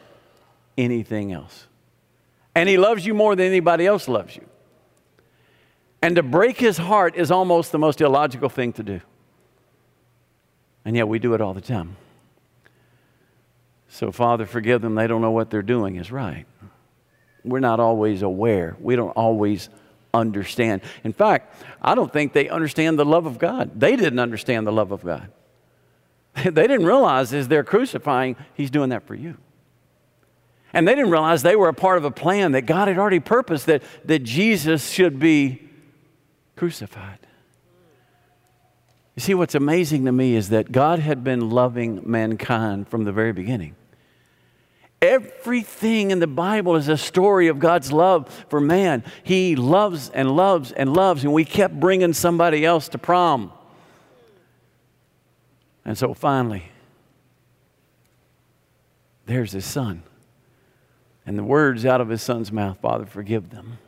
anything 0.79 1.31
else. 1.31 1.67
And 2.55 2.67
he 2.67 2.79
loves 2.79 3.05
you 3.05 3.13
more 3.13 3.37
than 3.37 3.45
anybody 3.45 3.85
else 3.85 4.09
loves 4.09 4.35
you. 4.35 4.47
And 6.01 6.17
to 6.17 6.23
break 6.23 6.59
his 6.59 6.79
heart 6.79 7.17
is 7.17 7.31
almost 7.31 7.71
the 7.71 7.79
most 7.79 8.01
illogical 8.01 8.49
thing 8.49 8.73
to 8.73 8.83
do. 8.83 9.03
And 10.87 10.97
yet 10.97 11.07
we 11.07 11.19
do 11.19 11.35
it 11.35 11.43
all 11.43 11.53
the 11.53 11.61
time. 11.61 11.99
So, 13.89 14.11
Father, 14.11 14.47
forgive 14.47 14.81
them. 14.81 14.95
They 14.95 15.07
don't 15.07 15.21
know 15.21 15.33
what 15.33 15.51
they're 15.51 15.61
doing 15.61 15.97
is 15.97 16.11
right. 16.11 16.47
We're 17.45 17.61
not 17.61 17.79
always 17.79 18.23
aware. 18.23 18.75
We 18.81 18.97
don't 18.97 19.11
always 19.11 19.69
understand. 20.13 20.83
In 21.05 21.13
fact, 21.13 21.55
I 21.81 21.95
don't 21.95 22.13
think 22.13 22.33
they 22.33 22.49
understand 22.49 22.99
the 22.99 23.05
love 23.05 23.27
of 23.27 23.39
God. 23.39 23.79
They 23.79 23.97
didn't 23.97 24.19
understand 24.19 24.67
the 24.67 24.73
love 24.73 24.93
of 24.93 25.05
God. 25.05 25.31
They 26.45 26.67
didn't 26.67 26.87
realize 26.87 27.35
as 27.35 27.49
they're 27.49 27.65
crucifying, 27.65 28.37
He's 28.55 28.71
doing 28.71 28.91
that 28.91 29.07
for 29.07 29.15
you. 29.15 29.37
And 30.73 30.87
they 30.87 30.95
didn't 30.95 31.11
realize 31.11 31.43
they 31.43 31.57
were 31.57 31.69
a 31.69 31.75
part 31.75 31.99
of 31.99 32.05
a 32.05 32.11
plan 32.11 32.53
that 32.53 32.63
God 32.63 32.89
had 32.89 32.99
already 32.99 33.21
purposed 33.21 33.67
that, 33.67 33.83
that 34.05 34.21
Jesus 34.21 34.91
should 34.91 35.19
be 35.19 35.69
crucified. 36.55 37.19
You 39.17 39.23
see, 39.23 39.35
what's 39.35 39.57
amazing 39.57 40.05
to 40.05 40.13
me 40.13 40.37
is 40.37 40.51
that 40.51 40.71
God 40.71 41.01
had 41.01 41.25
been 41.25 41.51
loving 41.51 42.01
mankind 42.05 42.89
from 42.89 43.05
the 43.05 43.13
very 43.13 43.33
beginning. 43.33 43.75
Everything 45.03 46.11
in 46.11 46.19
the 46.19 46.27
Bible 46.27 46.77
is 46.77 46.89
a 46.89 46.97
story 46.97 47.49
of 47.49 47.59
God's 47.59 47.91
love 47.91 48.29
for 48.49 48.61
man. 48.61 49.03
He 49.23 49.57
loves 49.57 50.11
and 50.11 50.37
loves 50.37 50.73
and 50.73 50.93
loves, 50.93 51.25
and 51.25 51.33
we 51.33 51.45
kept 51.45 51.79
bringing 51.81 52.13
somebody 52.13 52.67
else 52.67 52.89
to 52.89 52.99
prom. 52.99 53.53
And 55.87 55.97
so 55.97 56.13
finally, 56.13 56.71
there's 59.25 59.53
his 59.53 59.65
son. 59.65 60.03
And 61.25 61.39
the 61.39 61.45
words 61.45 61.87
out 61.87 62.01
of 62.01 62.09
his 62.09 62.23
son's 62.23 62.53
mouth 62.53 62.79
Father, 62.81 63.07
forgive 63.07 63.51
them. 63.51 63.79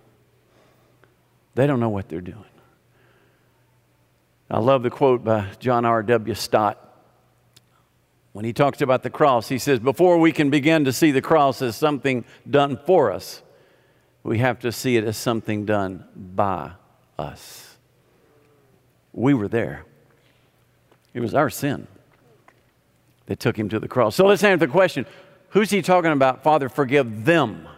They 1.55 1.67
don't 1.67 1.81
know 1.81 1.91
what 1.91 2.09
they're 2.09 2.21
doing. 2.21 2.45
I 4.51 4.59
love 4.59 4.83
the 4.83 4.91
quote 4.91 5.25
by 5.25 5.49
John 5.59 5.85
R.W. 5.85 6.35
Stott. 6.35 6.92
When 8.33 8.45
he 8.45 8.53
talks 8.53 8.81
about 8.81 9.03
the 9.03 9.11
cross, 9.11 9.49
he 9.49 9.59
says, 9.59 9.79
Before 9.79 10.19
we 10.19 10.33
can 10.33 10.51
begin 10.51 10.85
to 10.87 10.93
see 10.93 11.11
the 11.11 11.21
cross 11.21 11.61
as 11.61 11.77
something 11.77 12.25
done 12.49 12.79
for 12.87 13.13
us, 13.13 13.43
we 14.23 14.39
have 14.39 14.61
to 14.61 14.73
see 14.73 14.97
it 14.97 15.05
as 15.05 15.17
something 15.17 15.67
done 15.67 16.05
by 16.17 16.73
us. 17.19 17.77
We 19.13 19.35
were 19.35 19.49
there. 19.49 19.85
It 21.13 21.21
was 21.21 21.35
our 21.35 21.51
sin 21.51 21.87
that 23.27 23.39
took 23.39 23.59
him 23.59 23.69
to 23.69 23.79
the 23.79 23.89
cross. 23.89 24.17
So 24.17 24.27
let's 24.27 24.43
answer 24.43 24.67
the 24.67 24.73
question 24.73 25.05
who's 25.51 25.71
he 25.71 25.83
talking 25.83 26.13
about? 26.13 26.43
Father, 26.43 26.71
forgive 26.71 27.25
them. 27.27 27.69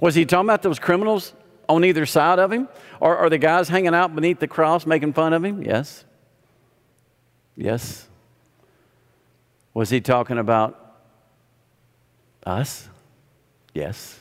Was 0.00 0.14
he 0.14 0.26
talking 0.26 0.46
about 0.46 0.62
those 0.62 0.78
criminals 0.78 1.32
on 1.68 1.84
either 1.84 2.04
side 2.04 2.38
of 2.38 2.52
him? 2.52 2.68
Or 3.00 3.16
are 3.16 3.30
the 3.30 3.38
guys 3.38 3.68
hanging 3.68 3.94
out 3.94 4.14
beneath 4.14 4.40
the 4.40 4.48
cross 4.48 4.84
making 4.84 5.14
fun 5.14 5.32
of 5.32 5.42
him? 5.42 5.62
Yes. 5.62 6.04
Yes. 7.56 8.08
Was 9.74 9.90
he 9.90 10.00
talking 10.00 10.38
about 10.38 10.78
us? 12.44 12.88
Yes. 13.74 14.20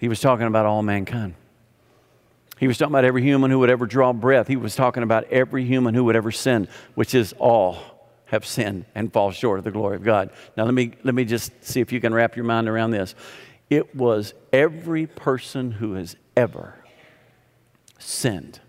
He 0.00 0.08
was 0.08 0.20
talking 0.20 0.46
about 0.46 0.66
all 0.66 0.82
mankind. 0.82 1.34
He 2.58 2.66
was 2.66 2.76
talking 2.76 2.92
about 2.92 3.04
every 3.04 3.22
human 3.22 3.50
who 3.50 3.60
would 3.60 3.70
ever 3.70 3.86
draw 3.86 4.12
breath. 4.12 4.48
He 4.48 4.56
was 4.56 4.74
talking 4.74 5.02
about 5.02 5.24
every 5.24 5.64
human 5.64 5.94
who 5.94 6.04
would 6.04 6.16
ever 6.16 6.32
sin, 6.32 6.66
which 6.94 7.14
is 7.14 7.32
all 7.38 7.78
have 8.26 8.44
sinned 8.44 8.84
and 8.94 9.12
fall 9.12 9.30
short 9.30 9.58
of 9.58 9.64
the 9.64 9.70
glory 9.70 9.96
of 9.96 10.04
God. 10.04 10.30
Now, 10.56 10.64
let 10.64 10.74
me, 10.74 10.92
let 11.04 11.14
me 11.14 11.24
just 11.24 11.52
see 11.64 11.80
if 11.80 11.92
you 11.92 12.00
can 12.00 12.12
wrap 12.12 12.36
your 12.36 12.44
mind 12.44 12.68
around 12.68 12.90
this. 12.90 13.14
It 13.70 13.94
was 13.94 14.34
every 14.52 15.06
person 15.06 15.70
who 15.72 15.94
has 15.94 16.16
ever 16.36 16.74
sinned 17.98 18.60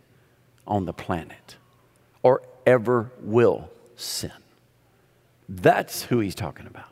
on 0.67 0.85
the 0.85 0.93
planet 0.93 1.57
or 2.21 2.41
ever 2.65 3.11
will 3.21 3.69
sin. 3.95 4.31
That's 5.49 6.03
who 6.03 6.19
he's 6.19 6.35
talking 6.35 6.67
about. 6.67 6.85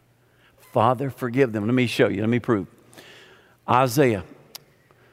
Father, 0.73 1.09
forgive 1.11 1.53
them. 1.53 1.65
Let 1.65 1.75
me 1.75 1.87
show 1.87 2.07
you, 2.07 2.21
let 2.21 2.29
me 2.29 2.39
prove. 2.39 2.67
Isaiah, 3.69 4.23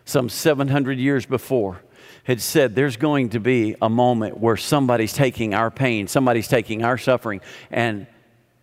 some 0.04 0.28
700 0.28 0.98
years 0.98 1.26
before, 1.26 1.82
had 2.24 2.40
said 2.40 2.74
there's 2.74 2.96
going 2.96 3.28
to 3.30 3.40
be 3.40 3.76
a 3.82 3.88
moment 3.88 4.38
where 4.38 4.56
somebody's 4.56 5.12
taking 5.12 5.52
our 5.52 5.70
pain, 5.70 6.08
somebody's 6.08 6.48
taking 6.48 6.82
our 6.82 6.96
suffering, 6.96 7.42
and 7.70 8.06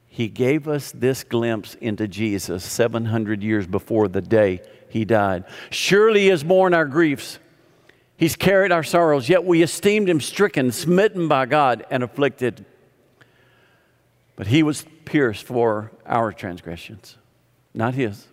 he 0.07 0.27
gave 0.27 0.67
us 0.67 0.91
this 0.91 1.23
glimpse 1.23 1.75
into 1.75 2.07
Jesus 2.07 2.63
700 2.63 3.43
years 3.43 3.67
before 3.67 4.07
the 4.07 4.21
day 4.21 4.61
he 4.89 5.05
died. 5.05 5.45
Surely 5.69 6.21
he 6.21 6.27
has 6.27 6.43
borne 6.43 6.73
our 6.73 6.85
griefs. 6.85 7.39
He's 8.17 8.35
carried 8.35 8.71
our 8.71 8.83
sorrows, 8.83 9.29
yet 9.29 9.45
we 9.45 9.61
esteemed 9.61 10.09
him 10.09 10.19
stricken, 10.21 10.71
smitten 10.71 11.27
by 11.27 11.45
God, 11.45 11.85
and 11.89 12.03
afflicted. 12.03 12.65
But 14.35 14.47
he 14.47 14.63
was 14.63 14.85
pierced 15.05 15.45
for 15.45 15.91
our 16.05 16.31
transgressions, 16.31 17.17
not 17.73 17.93
his, 17.93 18.27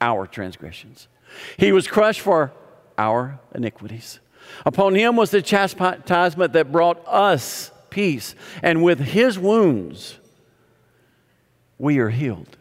our 0.00 0.26
transgressions. 0.26 1.08
He 1.56 1.72
was 1.72 1.86
crushed 1.86 2.20
for 2.20 2.52
our 2.98 3.38
iniquities. 3.54 4.20
Upon 4.66 4.94
him 4.94 5.16
was 5.16 5.30
the 5.30 5.42
chastisement 5.42 6.52
that 6.52 6.70
brought 6.70 7.02
us 7.06 7.70
peace, 7.90 8.34
and 8.62 8.82
with 8.82 8.98
his 8.98 9.38
wounds, 9.38 10.18
we 11.78 11.98
are 11.98 12.10
healed. 12.10 12.56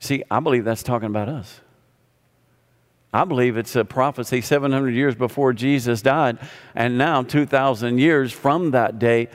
See, 0.00 0.22
I 0.30 0.40
believe 0.40 0.64
that's 0.64 0.82
talking 0.82 1.06
about 1.06 1.28
us. 1.28 1.60
I 3.12 3.24
believe 3.24 3.56
it's 3.56 3.76
a 3.76 3.84
prophecy 3.84 4.40
700 4.40 4.90
years 4.90 5.14
before 5.14 5.52
Jesus 5.52 6.02
died, 6.02 6.38
and 6.74 6.98
now 6.98 7.22
2,000 7.22 7.98
years 7.98 8.32
from 8.32 8.72
that 8.72 8.98
day, 8.98 9.28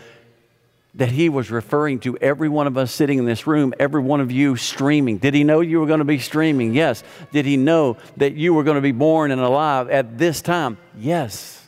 that 0.95 1.11
he 1.11 1.29
was 1.29 1.51
referring 1.51 1.99
to 1.99 2.17
every 2.17 2.49
one 2.49 2.65
of 2.67 2.77
us 2.77 2.91
sitting 2.91 3.19
in 3.19 3.25
this 3.25 3.45
room, 3.45 3.73
every 3.79 4.01
one 4.01 4.21
of 4.21 4.31
you 4.31 4.55
streaming. 4.55 5.17
Did 5.17 5.33
he 5.33 5.43
know 5.43 5.61
you 5.61 5.79
were 5.79 5.85
going 5.85 5.99
to 5.99 6.05
be 6.05 6.19
streaming? 6.19 6.73
Yes. 6.73 7.03
Did 7.31 7.45
he 7.45 7.57
know 7.57 7.97
that 8.17 8.33
you 8.33 8.53
were 8.53 8.63
going 8.63 8.75
to 8.75 8.81
be 8.81 8.91
born 8.91 9.31
and 9.31 9.39
alive 9.39 9.89
at 9.89 10.17
this 10.17 10.41
time? 10.41 10.77
Yes. 10.97 11.59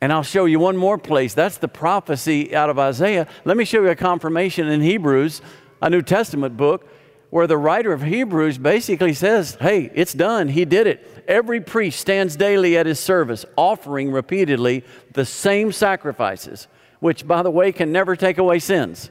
And 0.00 0.12
I'll 0.12 0.22
show 0.22 0.44
you 0.46 0.58
one 0.58 0.76
more 0.76 0.98
place. 0.98 1.34
That's 1.34 1.58
the 1.58 1.68
prophecy 1.68 2.54
out 2.54 2.70
of 2.70 2.78
Isaiah. 2.78 3.26
Let 3.44 3.56
me 3.56 3.64
show 3.64 3.82
you 3.82 3.88
a 3.88 3.96
confirmation 3.96 4.68
in 4.68 4.80
Hebrews, 4.80 5.40
a 5.80 5.88
New 5.88 6.02
Testament 6.02 6.56
book, 6.56 6.86
where 7.30 7.46
the 7.46 7.56
writer 7.56 7.92
of 7.92 8.02
Hebrews 8.02 8.58
basically 8.58 9.12
says, 9.12 9.56
Hey, 9.60 9.90
it's 9.94 10.12
done. 10.12 10.48
He 10.48 10.64
did 10.64 10.86
it. 10.86 11.24
Every 11.26 11.60
priest 11.60 12.00
stands 12.00 12.36
daily 12.36 12.76
at 12.76 12.86
his 12.86 13.00
service, 13.00 13.46
offering 13.56 14.12
repeatedly 14.12 14.84
the 15.12 15.24
same 15.24 15.72
sacrifices, 15.72 16.68
which, 17.04 17.26
by 17.26 17.42
the 17.42 17.50
way, 17.50 17.70
can 17.70 17.92
never 17.92 18.16
take 18.16 18.38
away 18.38 18.58
sins. 18.58 19.10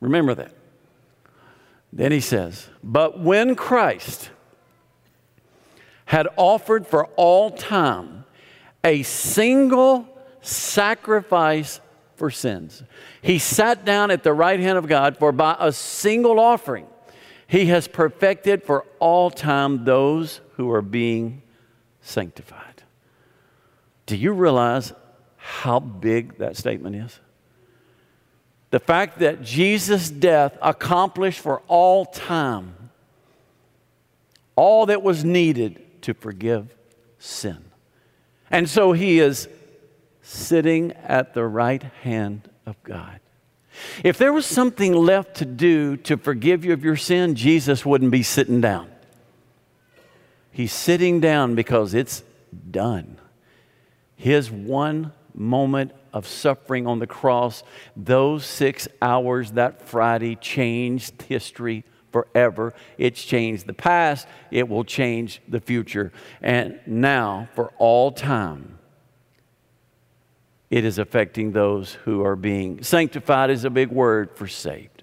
Remember 0.00 0.34
that. 0.34 0.52
Then 1.92 2.10
he 2.10 2.18
says, 2.18 2.68
But 2.82 3.20
when 3.20 3.54
Christ 3.54 4.30
had 6.06 6.26
offered 6.36 6.88
for 6.88 7.06
all 7.14 7.52
time, 7.52 8.24
a 8.82 9.04
single 9.04 10.08
sacrifice 10.40 11.80
for 12.16 12.32
sins. 12.32 12.82
He 13.22 13.38
sat 13.38 13.84
down 13.84 14.10
at 14.10 14.24
the 14.24 14.32
right 14.32 14.58
hand 14.58 14.76
of 14.76 14.88
God 14.88 15.16
for 15.18 15.30
by 15.30 15.56
a 15.60 15.70
single 15.70 16.40
offering 16.40 16.88
He 17.46 17.66
has 17.66 17.86
perfected 17.86 18.64
for 18.64 18.84
all 18.98 19.30
time 19.30 19.84
those 19.84 20.40
who 20.54 20.68
are 20.72 20.82
being 20.82 21.42
sanctified. 22.00 22.82
Do 24.06 24.16
you 24.16 24.32
realize 24.32 24.92
how 25.48 25.80
big 25.80 26.38
that 26.38 26.56
statement 26.56 26.94
is? 26.94 27.18
The 28.70 28.78
fact 28.78 29.20
that 29.20 29.42
Jesus' 29.42 30.10
death 30.10 30.58
accomplished 30.60 31.40
for 31.40 31.62
all 31.68 32.04
time 32.04 32.74
all 34.56 34.86
that 34.86 35.02
was 35.02 35.24
needed 35.24 35.80
to 36.02 36.12
forgive 36.12 36.74
sin. 37.18 37.64
And 38.50 38.68
so 38.68 38.92
he 38.92 39.20
is 39.20 39.48
sitting 40.20 40.92
at 40.92 41.32
the 41.32 41.44
right 41.44 41.82
hand 42.02 42.50
of 42.66 42.82
God. 42.82 43.20
If 44.04 44.18
there 44.18 44.32
was 44.32 44.44
something 44.44 44.92
left 44.92 45.36
to 45.36 45.44
do 45.44 45.96
to 45.98 46.16
forgive 46.16 46.64
you 46.64 46.72
of 46.72 46.84
your 46.84 46.96
sin, 46.96 47.36
Jesus 47.36 47.86
wouldn't 47.86 48.10
be 48.10 48.24
sitting 48.24 48.60
down. 48.60 48.90
He's 50.50 50.72
sitting 50.72 51.20
down 51.20 51.54
because 51.54 51.94
it's 51.94 52.22
done. 52.70 53.16
His 54.16 54.50
one 54.50 55.12
moment 55.38 55.92
of 56.12 56.26
suffering 56.26 56.86
on 56.86 56.98
the 56.98 57.06
cross, 57.06 57.62
those 57.96 58.44
six 58.44 58.88
hours 59.00 59.52
that 59.52 59.82
Friday 59.82 60.36
changed 60.36 61.22
history 61.22 61.84
forever. 62.12 62.74
It's 62.96 63.22
changed 63.22 63.66
the 63.66 63.74
past, 63.74 64.26
it 64.50 64.68
will 64.68 64.84
change 64.84 65.40
the 65.48 65.60
future. 65.60 66.12
And 66.40 66.80
now, 66.86 67.48
for 67.54 67.72
all 67.78 68.12
time, 68.12 68.78
it 70.70 70.84
is 70.84 70.98
affecting 70.98 71.52
those 71.52 71.94
who 72.04 72.24
are 72.24 72.36
being 72.36 72.82
sanctified, 72.82 73.50
is 73.50 73.64
a 73.64 73.70
big 73.70 73.90
word 73.90 74.36
for 74.36 74.46
saved. 74.46 75.02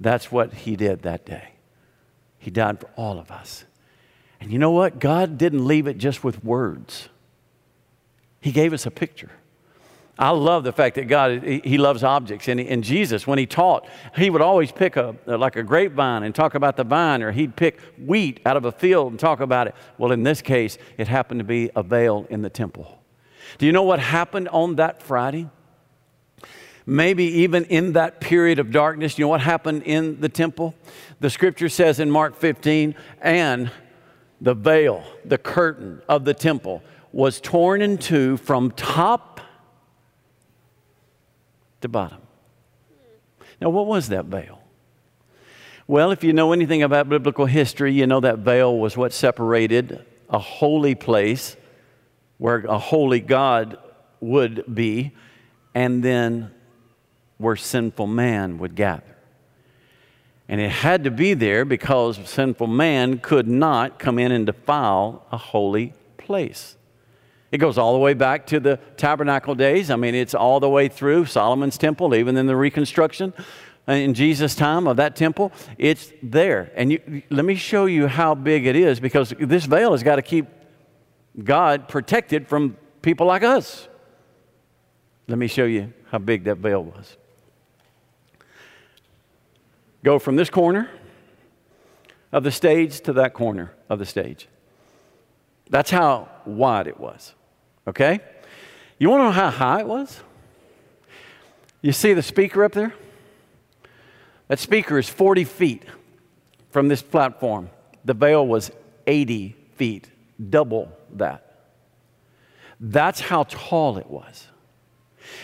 That's 0.00 0.30
what 0.30 0.52
he 0.52 0.76
did 0.76 1.02
that 1.02 1.24
day. 1.24 1.52
He 2.38 2.50
died 2.50 2.80
for 2.80 2.90
all 2.96 3.18
of 3.18 3.30
us. 3.30 3.64
And 4.40 4.52
you 4.52 4.58
know 4.58 4.72
what? 4.72 4.98
God 4.98 5.38
didn't 5.38 5.66
leave 5.66 5.86
it 5.86 5.98
just 5.98 6.22
with 6.22 6.44
words, 6.44 7.08
He 8.40 8.52
gave 8.52 8.72
us 8.72 8.86
a 8.86 8.90
picture. 8.90 9.30
I 10.18 10.30
love 10.30 10.64
the 10.64 10.72
fact 10.72 10.94
that 10.94 11.08
God, 11.08 11.42
He 11.42 11.76
loves 11.76 12.02
objects. 12.02 12.48
And, 12.48 12.58
and 12.58 12.82
Jesus, 12.82 13.26
when 13.26 13.38
He 13.38 13.46
taught, 13.46 13.86
He 14.16 14.30
would 14.30 14.40
always 14.40 14.72
pick 14.72 14.96
a, 14.96 15.14
like 15.26 15.56
a 15.56 15.62
grapevine 15.62 16.22
and 16.22 16.34
talk 16.34 16.54
about 16.54 16.76
the 16.76 16.84
vine, 16.84 17.22
or 17.22 17.32
He'd 17.32 17.54
pick 17.54 17.80
wheat 17.98 18.40
out 18.46 18.56
of 18.56 18.64
a 18.64 18.72
field 18.72 19.12
and 19.12 19.20
talk 19.20 19.40
about 19.40 19.66
it. 19.66 19.74
Well, 19.98 20.12
in 20.12 20.22
this 20.22 20.40
case, 20.40 20.78
it 20.96 21.08
happened 21.08 21.40
to 21.40 21.44
be 21.44 21.70
a 21.76 21.82
veil 21.82 22.26
in 22.30 22.40
the 22.40 22.50
temple. 22.50 22.98
Do 23.58 23.66
you 23.66 23.72
know 23.72 23.82
what 23.82 23.98
happened 23.98 24.48
on 24.48 24.76
that 24.76 25.02
Friday? 25.02 25.50
Maybe 26.86 27.24
even 27.24 27.64
in 27.64 27.92
that 27.92 28.20
period 28.20 28.58
of 28.58 28.70
darkness, 28.70 29.18
you 29.18 29.24
know 29.24 29.28
what 29.28 29.40
happened 29.40 29.82
in 29.82 30.20
the 30.20 30.28
temple? 30.28 30.74
The 31.20 31.30
scripture 31.30 31.68
says 31.68 32.00
in 32.00 32.10
Mark 32.10 32.36
15, 32.36 32.94
and 33.20 33.70
the 34.40 34.54
veil, 34.54 35.02
the 35.24 35.38
curtain 35.38 36.00
of 36.08 36.24
the 36.24 36.34
temple, 36.34 36.82
was 37.16 37.40
torn 37.40 37.80
in 37.80 37.96
two 37.96 38.36
from 38.36 38.70
top 38.72 39.40
to 41.80 41.88
bottom. 41.88 42.20
Now, 43.58 43.70
what 43.70 43.86
was 43.86 44.10
that 44.10 44.26
veil? 44.26 44.60
Well, 45.86 46.10
if 46.10 46.22
you 46.22 46.34
know 46.34 46.52
anything 46.52 46.82
about 46.82 47.08
biblical 47.08 47.46
history, 47.46 47.94
you 47.94 48.06
know 48.06 48.20
that 48.20 48.40
veil 48.40 48.78
was 48.78 48.98
what 48.98 49.14
separated 49.14 50.04
a 50.28 50.38
holy 50.38 50.94
place 50.94 51.56
where 52.36 52.58
a 52.66 52.78
holy 52.78 53.20
God 53.20 53.78
would 54.20 54.64
be, 54.74 55.12
and 55.74 56.02
then 56.02 56.50
where 57.38 57.56
sinful 57.56 58.08
man 58.08 58.58
would 58.58 58.74
gather. 58.74 59.16
And 60.50 60.60
it 60.60 60.70
had 60.70 61.04
to 61.04 61.10
be 61.10 61.32
there 61.32 61.64
because 61.64 62.18
sinful 62.28 62.66
man 62.66 63.20
could 63.20 63.48
not 63.48 63.98
come 63.98 64.18
in 64.18 64.32
and 64.32 64.44
defile 64.44 65.24
a 65.32 65.38
holy 65.38 65.94
place. 66.18 66.75
It 67.56 67.58
goes 67.58 67.78
all 67.78 67.94
the 67.94 67.98
way 67.98 68.12
back 68.12 68.46
to 68.48 68.60
the 68.60 68.78
tabernacle 68.98 69.54
days. 69.54 69.90
I 69.90 69.96
mean, 69.96 70.14
it's 70.14 70.34
all 70.34 70.60
the 70.60 70.68
way 70.68 70.88
through 70.88 71.24
Solomon's 71.24 71.78
temple, 71.78 72.14
even 72.14 72.36
in 72.36 72.44
the 72.44 72.54
reconstruction 72.54 73.32
uh, 73.88 73.92
in 73.92 74.12
Jesus' 74.12 74.54
time 74.54 74.86
of 74.86 74.98
that 74.98 75.16
temple. 75.16 75.52
It's 75.78 76.12
there. 76.22 76.70
And 76.76 76.92
you, 76.92 77.22
let 77.30 77.46
me 77.46 77.54
show 77.54 77.86
you 77.86 78.08
how 78.08 78.34
big 78.34 78.66
it 78.66 78.76
is 78.76 79.00
because 79.00 79.32
this 79.40 79.64
veil 79.64 79.92
has 79.92 80.02
got 80.02 80.16
to 80.16 80.22
keep 80.22 80.48
God 81.42 81.88
protected 81.88 82.46
from 82.46 82.76
people 83.00 83.26
like 83.26 83.42
us. 83.42 83.88
Let 85.26 85.38
me 85.38 85.46
show 85.46 85.64
you 85.64 85.94
how 86.10 86.18
big 86.18 86.44
that 86.44 86.56
veil 86.56 86.84
was. 86.84 87.16
Go 90.04 90.18
from 90.18 90.36
this 90.36 90.50
corner 90.50 90.90
of 92.32 92.44
the 92.44 92.52
stage 92.52 93.00
to 93.00 93.14
that 93.14 93.32
corner 93.32 93.72
of 93.88 93.98
the 93.98 94.04
stage. 94.04 94.46
That's 95.70 95.90
how 95.90 96.28
wide 96.44 96.86
it 96.86 97.00
was. 97.00 97.32
Okay? 97.86 98.20
You 98.98 99.10
want 99.10 99.20
to 99.20 99.24
know 99.24 99.30
how 99.30 99.50
high 99.50 99.80
it 99.80 99.86
was? 99.86 100.20
You 101.82 101.92
see 101.92 102.14
the 102.14 102.22
speaker 102.22 102.64
up 102.64 102.72
there? 102.72 102.94
That 104.48 104.58
speaker 104.58 104.98
is 104.98 105.08
40 105.08 105.44
feet 105.44 105.84
from 106.70 106.88
this 106.88 107.02
platform. 107.02 107.70
The 108.04 108.14
veil 108.14 108.46
was 108.46 108.70
80 109.06 109.56
feet, 109.74 110.08
double 110.50 110.90
that. 111.14 111.42
That's 112.80 113.20
how 113.20 113.44
tall 113.44 113.98
it 113.98 114.08
was. 114.08 114.48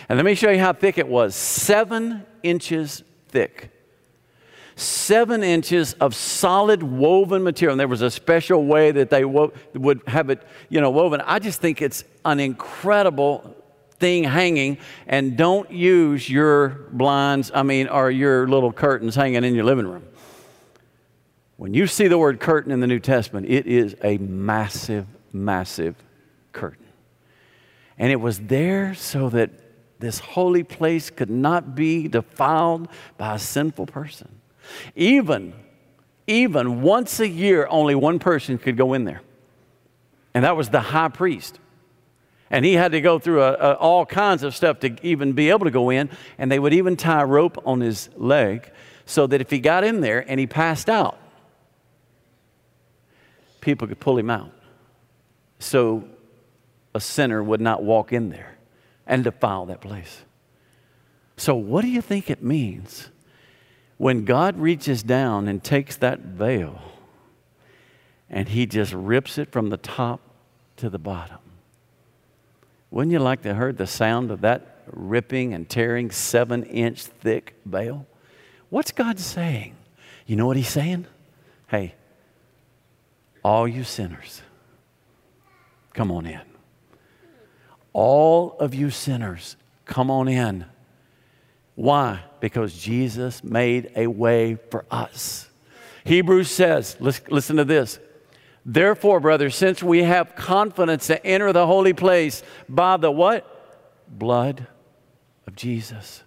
And 0.07 0.17
let 0.17 0.25
me 0.25 0.35
show 0.35 0.49
you 0.49 0.59
how 0.59 0.73
thick 0.73 0.97
it 0.97 1.07
was 1.07 1.35
seven 1.35 2.25
inches 2.41 3.03
thick 3.29 3.71
seven 4.75 5.43
inches 5.43 5.93
of 5.93 6.15
solid 6.15 6.83
woven 6.83 7.43
material. 7.43 7.73
And 7.73 7.79
there 7.79 7.87
was 7.87 8.01
a 8.01 8.11
special 8.11 8.65
way 8.65 8.91
that 8.91 9.09
they 9.09 9.25
wo- 9.25 9.53
would 9.73 10.01
have 10.07 10.29
it, 10.29 10.41
you 10.69 10.81
know, 10.81 10.89
woven. 10.89 11.21
I 11.21 11.39
just 11.39 11.61
think 11.61 11.81
it's 11.81 12.03
an 12.25 12.39
incredible 12.39 13.55
thing 13.99 14.23
hanging. 14.23 14.77
And 15.07 15.37
don't 15.37 15.71
use 15.71 16.29
your 16.29 16.69
blinds, 16.91 17.51
I 17.53 17.63
mean, 17.63 17.87
or 17.87 18.11
your 18.11 18.47
little 18.47 18.71
curtains 18.71 19.15
hanging 19.15 19.43
in 19.43 19.55
your 19.55 19.65
living 19.65 19.87
room. 19.87 20.03
When 21.57 21.73
you 21.73 21.87
see 21.87 22.07
the 22.07 22.17
word 22.17 22.39
curtain 22.39 22.71
in 22.71 22.79
the 22.79 22.87
New 22.87 22.99
Testament, 22.99 23.47
it 23.47 23.67
is 23.67 23.95
a 24.03 24.17
massive, 24.17 25.05
massive 25.31 25.95
curtain. 26.51 26.85
And 27.97 28.11
it 28.11 28.19
was 28.19 28.39
there 28.39 28.95
so 28.95 29.29
that 29.29 29.51
this 29.99 30.19
holy 30.19 30.63
place 30.63 31.09
could 31.09 31.29
not 31.29 31.75
be 31.75 32.07
defiled 32.07 32.89
by 33.17 33.35
a 33.35 33.39
sinful 33.39 33.85
person. 33.85 34.39
Even, 34.95 35.53
even 36.27 36.81
once 36.81 37.19
a 37.19 37.27
year, 37.27 37.67
only 37.69 37.95
one 37.95 38.19
person 38.19 38.57
could 38.57 38.77
go 38.77 38.93
in 38.93 39.03
there. 39.05 39.21
And 40.33 40.45
that 40.45 40.57
was 40.57 40.69
the 40.69 40.79
high 40.79 41.09
priest. 41.09 41.59
And 42.49 42.65
he 42.65 42.73
had 42.73 42.91
to 42.91 43.01
go 43.01 43.19
through 43.19 43.41
a, 43.41 43.53
a, 43.53 43.73
all 43.75 44.05
kinds 44.05 44.43
of 44.43 44.55
stuff 44.55 44.79
to 44.81 44.95
even 45.05 45.33
be 45.33 45.49
able 45.49 45.65
to 45.65 45.71
go 45.71 45.89
in. 45.89 46.09
And 46.37 46.51
they 46.51 46.59
would 46.59 46.73
even 46.73 46.95
tie 46.95 47.21
a 47.21 47.25
rope 47.25 47.61
on 47.65 47.81
his 47.81 48.09
leg 48.15 48.71
so 49.05 49.27
that 49.27 49.41
if 49.41 49.49
he 49.49 49.59
got 49.59 49.83
in 49.83 50.01
there 50.01 50.23
and 50.27 50.39
he 50.39 50.47
passed 50.47 50.89
out, 50.89 51.17
people 53.61 53.87
could 53.87 53.99
pull 53.99 54.17
him 54.17 54.29
out. 54.29 54.51
So 55.59 56.07
a 56.93 56.99
sinner 56.99 57.41
would 57.41 57.61
not 57.61 57.83
walk 57.83 58.13
in 58.13 58.29
there 58.29 58.57
and 59.07 59.23
defile 59.23 59.65
that 59.65 59.81
place. 59.81 60.23
So, 61.37 61.55
what 61.55 61.81
do 61.81 61.87
you 61.87 62.01
think 62.01 62.29
it 62.29 62.43
means 62.43 63.09
when 64.03 64.25
God 64.25 64.59
reaches 64.59 65.01
down 65.01 65.47
and 65.47 65.63
takes 65.63 65.95
that 65.95 66.19
veil 66.19 66.81
and 68.29 68.49
he 68.49 68.65
just 68.65 68.91
rips 68.91 69.37
it 69.37 69.49
from 69.49 69.69
the 69.69 69.77
top 69.77 70.19
to 70.75 70.89
the 70.89 70.99
bottom, 70.99 71.37
wouldn't 72.91 73.13
you 73.13 73.19
like 73.19 73.43
to 73.43 73.55
hear 73.55 73.71
the 73.71 73.87
sound 73.87 74.29
of 74.29 74.41
that 74.41 74.83
ripping 74.87 75.53
and 75.53 75.69
tearing 75.69 76.11
seven 76.11 76.63
inch 76.63 77.03
thick 77.03 77.55
veil? 77.63 78.05
What's 78.69 78.91
God 78.91 79.21
saying? 79.21 79.73
You 80.25 80.35
know 80.35 80.47
what 80.47 80.57
he's 80.57 80.67
saying? 80.67 81.07
Hey, 81.67 81.95
all 83.41 83.65
you 83.65 83.85
sinners, 83.85 84.41
come 85.93 86.11
on 86.11 86.25
in. 86.25 86.41
All 87.93 88.57
of 88.59 88.75
you 88.75 88.89
sinners, 88.89 89.55
come 89.85 90.11
on 90.11 90.27
in. 90.27 90.65
Why? 91.75 92.21
Because 92.39 92.77
Jesus 92.77 93.43
made 93.43 93.91
a 93.95 94.07
way 94.07 94.57
for 94.69 94.85
us. 94.91 95.49
Hebrews 96.05 96.51
says, 96.51 96.97
listen 96.99 97.57
to 97.57 97.65
this. 97.65 97.99
Therefore, 98.65 99.19
brothers, 99.19 99.55
since 99.55 99.81
we 99.81 100.03
have 100.03 100.35
confidence 100.35 101.07
to 101.07 101.25
enter 101.25 101.51
the 101.51 101.67
holy 101.67 101.93
place 101.93 102.43
by 102.69 102.97
the 102.97 103.11
what? 103.11 103.49
Blood 104.07 104.67
of 105.47 105.55
Jesus. 105.55 106.23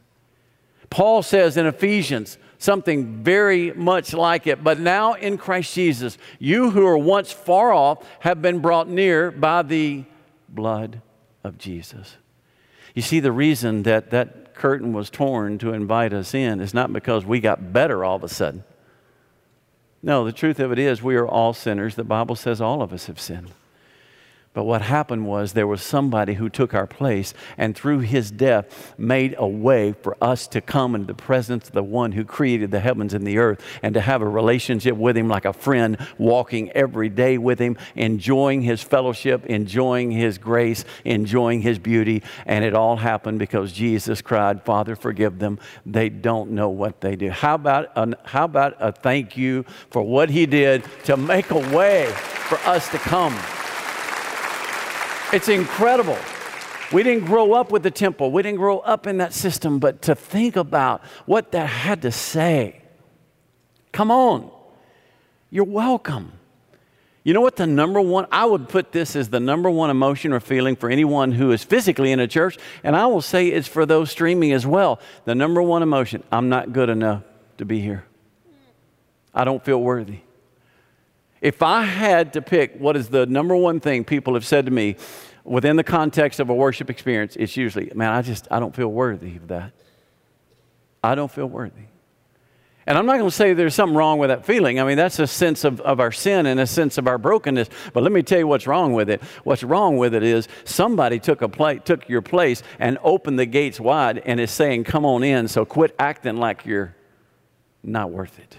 Paul 0.90 1.22
says 1.22 1.56
in 1.56 1.66
Ephesians 1.66 2.38
something 2.58 3.22
very 3.22 3.72
much 3.72 4.12
like 4.12 4.46
it. 4.46 4.64
But 4.64 4.80
now 4.80 5.14
in 5.14 5.38
Christ 5.38 5.74
Jesus, 5.74 6.18
you 6.38 6.70
who 6.70 6.82
were 6.82 6.98
once 6.98 7.32
far 7.32 7.72
off 7.72 8.06
have 8.20 8.42
been 8.42 8.60
brought 8.60 8.88
near 8.88 9.30
by 9.30 9.62
the 9.62 10.04
blood 10.48 11.02
of 11.44 11.58
Jesus. 11.58 12.16
You 12.94 13.02
see, 13.02 13.20
the 13.20 13.32
reason 13.32 13.82
that 13.82 14.10
that 14.10 14.45
curtain 14.56 14.92
was 14.92 15.10
torn 15.10 15.58
to 15.58 15.72
invite 15.72 16.12
us 16.12 16.34
in 16.34 16.60
is 16.60 16.74
not 16.74 16.92
because 16.92 17.24
we 17.24 17.40
got 17.40 17.72
better 17.72 18.04
all 18.04 18.16
of 18.16 18.24
a 18.24 18.28
sudden. 18.28 18.64
No, 20.02 20.24
the 20.24 20.32
truth 20.32 20.58
of 20.60 20.72
it 20.72 20.78
is 20.78 21.02
we 21.02 21.16
are 21.16 21.26
all 21.26 21.52
sinners. 21.52 21.94
The 21.94 22.04
Bible 22.04 22.36
says 22.36 22.60
all 22.60 22.82
of 22.82 22.92
us 22.92 23.06
have 23.06 23.20
sinned. 23.20 23.50
But 24.56 24.64
what 24.64 24.80
happened 24.80 25.26
was 25.26 25.52
there 25.52 25.66
was 25.66 25.82
somebody 25.82 26.32
who 26.32 26.48
took 26.48 26.72
our 26.72 26.86
place 26.86 27.34
and 27.58 27.76
through 27.76 27.98
his 27.98 28.30
death 28.30 28.94
made 28.96 29.34
a 29.36 29.46
way 29.46 29.92
for 29.92 30.16
us 30.18 30.46
to 30.46 30.62
come 30.62 30.94
into 30.94 31.08
the 31.08 31.14
presence 31.14 31.66
of 31.66 31.74
the 31.74 31.82
one 31.82 32.12
who 32.12 32.24
created 32.24 32.70
the 32.70 32.80
heavens 32.80 33.12
and 33.12 33.26
the 33.26 33.36
earth 33.36 33.62
and 33.82 33.92
to 33.92 34.00
have 34.00 34.22
a 34.22 34.26
relationship 34.26 34.96
with 34.96 35.14
him 35.14 35.28
like 35.28 35.44
a 35.44 35.52
friend, 35.52 35.98
walking 36.16 36.70
every 36.70 37.10
day 37.10 37.36
with 37.36 37.58
him, 37.58 37.76
enjoying 37.96 38.62
his 38.62 38.80
fellowship, 38.80 39.44
enjoying 39.44 40.10
his 40.10 40.38
grace, 40.38 40.86
enjoying 41.04 41.60
his 41.60 41.78
beauty. 41.78 42.22
And 42.46 42.64
it 42.64 42.72
all 42.72 42.96
happened 42.96 43.38
because 43.38 43.74
Jesus 43.74 44.22
cried, 44.22 44.62
Father, 44.62 44.96
forgive 44.96 45.38
them. 45.38 45.58
They 45.84 46.08
don't 46.08 46.52
know 46.52 46.70
what 46.70 47.02
they 47.02 47.14
do. 47.14 47.28
How 47.28 47.56
about 47.56 47.92
a, 47.94 48.16
how 48.24 48.46
about 48.46 48.74
a 48.80 48.90
thank 48.90 49.36
you 49.36 49.66
for 49.90 50.02
what 50.02 50.30
he 50.30 50.46
did 50.46 50.82
to 51.04 51.18
make 51.18 51.50
a 51.50 51.76
way 51.76 52.10
for 52.48 52.56
us 52.60 52.88
to 52.92 52.96
come? 52.96 53.38
It's 55.32 55.48
incredible. 55.48 56.18
We 56.92 57.02
didn't 57.02 57.24
grow 57.24 57.52
up 57.52 57.72
with 57.72 57.82
the 57.82 57.90
temple, 57.90 58.30
we 58.30 58.42
didn't 58.42 58.58
grow 58.58 58.78
up 58.78 59.06
in 59.06 59.18
that 59.18 59.32
system, 59.32 59.80
but 59.80 60.02
to 60.02 60.14
think 60.14 60.54
about 60.54 61.02
what 61.26 61.52
that 61.52 61.66
had 61.66 62.02
to 62.02 62.12
say. 62.12 62.80
Come 63.90 64.10
on, 64.10 64.50
you're 65.50 65.64
welcome. 65.64 66.32
You 67.24 67.32
know 67.34 67.40
what 67.40 67.56
the 67.56 67.66
number 67.66 68.00
one, 68.00 68.28
I 68.30 68.44
would 68.44 68.68
put 68.68 68.92
this 68.92 69.16
as 69.16 69.30
the 69.30 69.40
number 69.40 69.68
one 69.68 69.90
emotion 69.90 70.32
or 70.32 70.38
feeling 70.38 70.76
for 70.76 70.88
anyone 70.88 71.32
who 71.32 71.50
is 71.50 71.64
physically 71.64 72.12
in 72.12 72.20
a 72.20 72.28
church, 72.28 72.56
and 72.84 72.94
I 72.94 73.06
will 73.06 73.20
say 73.20 73.48
it's 73.48 73.66
for 73.66 73.84
those 73.84 74.12
streaming 74.12 74.52
as 74.52 74.64
well. 74.64 75.00
The 75.24 75.34
number 75.34 75.60
one 75.60 75.82
emotion 75.82 76.22
I'm 76.30 76.48
not 76.48 76.72
good 76.72 76.88
enough 76.88 77.24
to 77.58 77.64
be 77.64 77.80
here. 77.80 78.04
I 79.34 79.42
don't 79.42 79.64
feel 79.64 79.82
worthy. 79.82 80.20
If 81.40 81.62
I 81.62 81.82
had 81.82 82.32
to 82.34 82.42
pick 82.42 82.76
what 82.78 82.96
is 82.96 83.08
the 83.08 83.26
number 83.26 83.54
one 83.56 83.80
thing 83.80 84.04
people 84.04 84.34
have 84.34 84.46
said 84.46 84.66
to 84.66 84.72
me 84.72 84.96
within 85.44 85.76
the 85.76 85.84
context 85.84 86.40
of 86.40 86.48
a 86.48 86.54
worship 86.54 86.90
experience, 86.90 87.36
it's 87.36 87.56
usually, 87.56 87.90
man, 87.94 88.12
I 88.12 88.22
just, 88.22 88.48
I 88.50 88.58
don't 88.58 88.74
feel 88.74 88.88
worthy 88.88 89.36
of 89.36 89.48
that. 89.48 89.72
I 91.04 91.14
don't 91.14 91.30
feel 91.30 91.46
worthy. 91.46 91.84
And 92.88 92.96
I'm 92.96 93.04
not 93.04 93.18
going 93.18 93.28
to 93.28 93.34
say 93.34 93.52
there's 93.52 93.74
something 93.74 93.96
wrong 93.96 94.18
with 94.18 94.30
that 94.30 94.46
feeling. 94.46 94.78
I 94.78 94.84
mean, 94.84 94.96
that's 94.96 95.18
a 95.18 95.26
sense 95.26 95.64
of, 95.64 95.80
of 95.80 95.98
our 95.98 96.12
sin 96.12 96.46
and 96.46 96.60
a 96.60 96.66
sense 96.68 96.98
of 96.98 97.08
our 97.08 97.18
brokenness. 97.18 97.68
But 97.92 98.04
let 98.04 98.12
me 98.12 98.22
tell 98.22 98.38
you 98.38 98.46
what's 98.46 98.68
wrong 98.68 98.92
with 98.92 99.10
it. 99.10 99.22
What's 99.42 99.64
wrong 99.64 99.96
with 99.96 100.14
it 100.14 100.22
is 100.22 100.46
somebody 100.64 101.18
took, 101.18 101.42
a 101.42 101.48
pla- 101.48 101.74
took 101.74 102.08
your 102.08 102.22
place 102.22 102.62
and 102.78 102.96
opened 103.02 103.40
the 103.40 103.46
gates 103.46 103.80
wide 103.80 104.18
and 104.18 104.38
is 104.38 104.52
saying, 104.52 104.84
come 104.84 105.04
on 105.04 105.24
in. 105.24 105.48
So 105.48 105.64
quit 105.64 105.96
acting 105.98 106.36
like 106.36 106.64
you're 106.64 106.94
not 107.82 108.12
worth 108.12 108.38
it. 108.38 108.56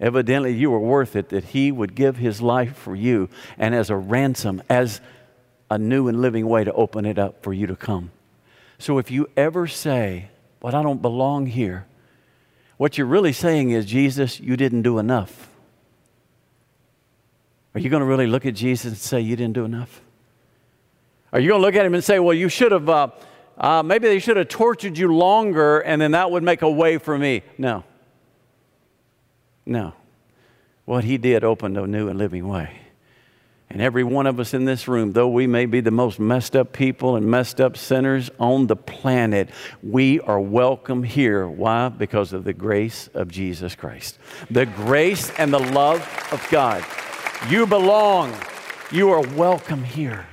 Evidently, 0.00 0.52
you 0.52 0.70
were 0.70 0.80
worth 0.80 1.14
it 1.16 1.28
that 1.28 1.44
He 1.44 1.70
would 1.70 1.94
give 1.94 2.16
His 2.16 2.42
life 2.42 2.76
for 2.76 2.94
you 2.96 3.28
and 3.58 3.74
as 3.74 3.90
a 3.90 3.96
ransom, 3.96 4.62
as 4.68 5.00
a 5.70 5.78
new 5.78 6.08
and 6.08 6.20
living 6.20 6.46
way 6.46 6.64
to 6.64 6.72
open 6.72 7.06
it 7.06 7.18
up 7.18 7.42
for 7.42 7.52
you 7.52 7.66
to 7.66 7.76
come. 7.76 8.10
So 8.78 8.98
if 8.98 9.10
you 9.10 9.28
ever 9.36 9.66
say, 9.66 10.30
But 10.60 10.74
I 10.74 10.82
don't 10.82 11.02
belong 11.02 11.46
here, 11.46 11.86
what 12.76 12.98
you're 12.98 13.06
really 13.06 13.32
saying 13.32 13.70
is, 13.70 13.86
Jesus, 13.86 14.40
you 14.40 14.56
didn't 14.56 14.82
do 14.82 14.98
enough. 14.98 15.48
Are 17.74 17.80
you 17.80 17.90
going 17.90 18.00
to 18.00 18.06
really 18.06 18.26
look 18.26 18.46
at 18.46 18.54
Jesus 18.54 18.86
and 18.86 18.96
say, 18.96 19.20
You 19.20 19.36
didn't 19.36 19.54
do 19.54 19.64
enough? 19.64 20.00
Are 21.32 21.40
you 21.40 21.48
going 21.48 21.60
to 21.60 21.66
look 21.66 21.74
at 21.74 21.84
him 21.84 21.94
and 21.94 22.04
say, 22.04 22.18
Well, 22.18 22.34
you 22.34 22.48
should 22.48 22.72
have, 22.72 22.88
uh, 22.88 23.08
uh, 23.58 23.82
maybe 23.82 24.08
they 24.08 24.18
should 24.18 24.36
have 24.36 24.48
tortured 24.48 24.98
you 24.98 25.14
longer 25.14 25.80
and 25.80 26.00
then 26.00 26.12
that 26.12 26.30
would 26.30 26.42
make 26.42 26.62
a 26.62 26.70
way 26.70 26.98
for 26.98 27.16
me? 27.16 27.42
No. 27.58 27.84
No. 29.66 29.94
What 30.84 31.04
he 31.04 31.16
did 31.16 31.44
opened 31.44 31.78
a 31.78 31.86
new 31.86 32.08
and 32.08 32.18
living 32.18 32.46
way. 32.46 32.80
And 33.70 33.80
every 33.80 34.04
one 34.04 34.26
of 34.26 34.38
us 34.38 34.54
in 34.54 34.66
this 34.66 34.86
room, 34.86 35.12
though 35.12 35.28
we 35.28 35.46
may 35.46 35.66
be 35.66 35.80
the 35.80 35.90
most 35.90 36.20
messed 36.20 36.54
up 36.54 36.72
people 36.72 37.16
and 37.16 37.26
messed 37.26 37.60
up 37.60 37.76
sinners 37.76 38.30
on 38.38 38.66
the 38.66 38.76
planet, 38.76 39.48
we 39.82 40.20
are 40.20 40.40
welcome 40.40 41.02
here. 41.02 41.48
Why? 41.48 41.88
Because 41.88 42.32
of 42.32 42.44
the 42.44 42.52
grace 42.52 43.08
of 43.14 43.28
Jesus 43.28 43.74
Christ. 43.74 44.18
The 44.50 44.66
grace 44.66 45.30
and 45.38 45.52
the 45.52 45.58
love 45.58 46.00
of 46.30 46.46
God. 46.50 46.84
You 47.48 47.66
belong. 47.66 48.32
You 48.92 49.10
are 49.10 49.22
welcome 49.22 49.82
here. 49.82 50.26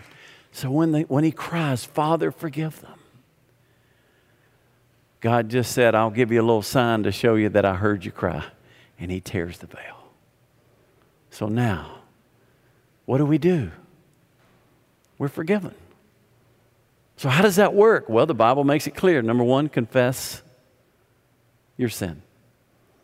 So 0.51 0.69
when, 0.69 0.91
they, 0.91 1.03
when 1.03 1.23
he 1.23 1.31
cries, 1.31 1.85
Father, 1.85 2.31
forgive 2.31 2.81
them, 2.81 2.99
God 5.21 5.49
just 5.49 5.71
said, 5.71 5.95
I'll 5.95 6.11
give 6.11 6.31
you 6.31 6.41
a 6.41 6.43
little 6.43 6.61
sign 6.61 7.03
to 7.03 7.11
show 7.11 7.35
you 7.35 7.49
that 7.49 7.63
I 7.63 7.75
heard 7.75 8.03
you 8.03 8.11
cry 8.11 8.43
and 9.01 9.11
he 9.11 9.19
tears 9.19 9.57
the 9.57 9.67
veil. 9.67 10.13
So 11.31 11.47
now, 11.47 11.99
what 13.05 13.17
do 13.17 13.25
we 13.25 13.39
do? 13.39 13.71
We're 15.17 15.27
forgiven. 15.27 15.73
So, 17.17 17.29
how 17.29 17.41
does 17.41 17.57
that 17.57 17.73
work? 17.73 18.07
Well, 18.07 18.25
the 18.25 18.35
Bible 18.35 18.63
makes 18.63 18.87
it 18.87 18.91
clear. 18.91 19.21
Number 19.21 19.43
one, 19.43 19.69
confess 19.69 20.41
your 21.77 21.89
sin. 21.89 22.21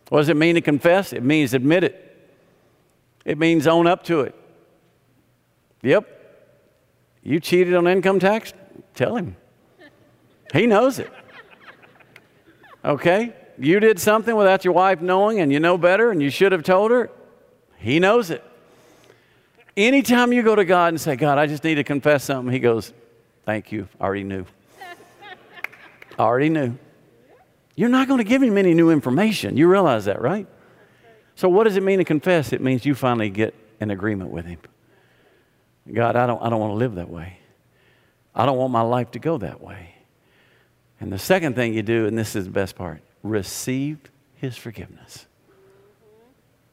What 0.09 0.19
does 0.19 0.29
it 0.29 0.37
mean 0.37 0.55
to 0.55 0.61
confess? 0.61 1.13
It 1.13 1.23
means 1.23 1.53
admit 1.53 1.83
it, 1.83 2.29
it 3.25 3.37
means 3.37 3.67
own 3.67 3.87
up 3.87 4.03
to 4.05 4.21
it. 4.21 4.35
Yep. 5.81 6.13
You 7.23 7.39
cheated 7.39 7.73
on 7.73 7.87
income 7.87 8.19
tax? 8.19 8.53
Tell 8.93 9.15
him. 9.15 9.35
He 10.53 10.65
knows 10.65 10.99
it. 10.99 11.11
Okay? 12.85 13.33
You 13.57 13.79
did 13.79 13.99
something 13.99 14.35
without 14.35 14.63
your 14.63 14.73
wife 14.73 15.01
knowing 15.01 15.39
and 15.39 15.51
you 15.51 15.59
know 15.59 15.77
better 15.77 16.11
and 16.11 16.21
you 16.21 16.29
should 16.29 16.51
have 16.51 16.63
told 16.63 16.91
her, 16.91 17.09
He 17.77 17.99
knows 17.99 18.29
it. 18.29 18.43
Anytime 19.75 20.33
you 20.33 20.43
go 20.43 20.55
to 20.55 20.65
God 20.65 20.89
and 20.89 21.01
say, 21.01 21.15
God, 21.15 21.37
I 21.37 21.45
just 21.45 21.63
need 21.63 21.75
to 21.75 21.83
confess 21.83 22.23
something, 22.23 22.51
He 22.51 22.59
goes, 22.59 22.93
Thank 23.45 23.71
you. 23.71 23.87
I 23.99 24.03
already 24.03 24.23
knew. 24.23 24.45
I 26.19 26.21
already 26.23 26.49
knew. 26.49 26.77
You're 27.75 27.89
not 27.89 28.07
going 28.07 28.17
to 28.17 28.23
give 28.23 28.41
Him 28.41 28.57
any 28.57 28.73
new 28.73 28.89
information. 28.89 29.55
You 29.55 29.69
realize 29.69 30.05
that, 30.05 30.21
right? 30.21 30.47
So, 31.35 31.47
what 31.47 31.65
does 31.65 31.77
it 31.77 31.83
mean 31.83 31.99
to 31.99 32.03
confess? 32.03 32.51
It 32.51 32.61
means 32.61 32.85
you 32.85 32.95
finally 32.95 33.29
get 33.29 33.53
an 33.79 33.91
agreement 33.91 34.31
with 34.31 34.45
Him. 34.45 34.59
God, 35.93 36.15
I 36.15 36.27
don't, 36.27 36.41
I 36.41 36.49
don't 36.49 36.59
want 36.59 36.71
to 36.71 36.77
live 36.77 36.95
that 36.95 37.09
way. 37.09 37.37
I 38.35 38.45
don't 38.45 38.57
want 38.57 38.71
my 38.71 38.81
life 38.81 39.11
to 39.11 39.19
go 39.19 39.37
that 39.37 39.61
way. 39.61 39.95
And 40.99 41.13
the 41.13 41.19
second 41.19 41.55
thing 41.55 41.73
you 41.73 41.83
do, 41.83 42.07
and 42.07 42.17
this 42.17 42.35
is 42.35 42.45
the 42.45 42.51
best 42.51 42.75
part, 42.75 43.01
received 43.23 44.09
his 44.35 44.57
forgiveness. 44.57 45.25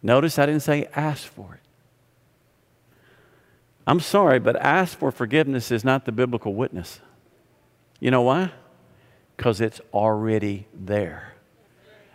Notice 0.02 0.38
I 0.38 0.46
didn't 0.46 0.62
say 0.62 0.88
ask 0.94 1.26
for 1.26 1.54
it. 1.54 1.60
I'm 3.86 4.00
sorry, 4.00 4.38
but 4.38 4.56
ask 4.56 4.98
for 4.98 5.10
forgiveness 5.10 5.70
is 5.70 5.84
not 5.84 6.04
the 6.04 6.12
biblical 6.12 6.54
witness. 6.54 7.00
You 8.00 8.10
know 8.10 8.22
why? 8.22 8.52
Because 9.36 9.60
it's 9.60 9.80
already 9.92 10.66
there, 10.74 11.32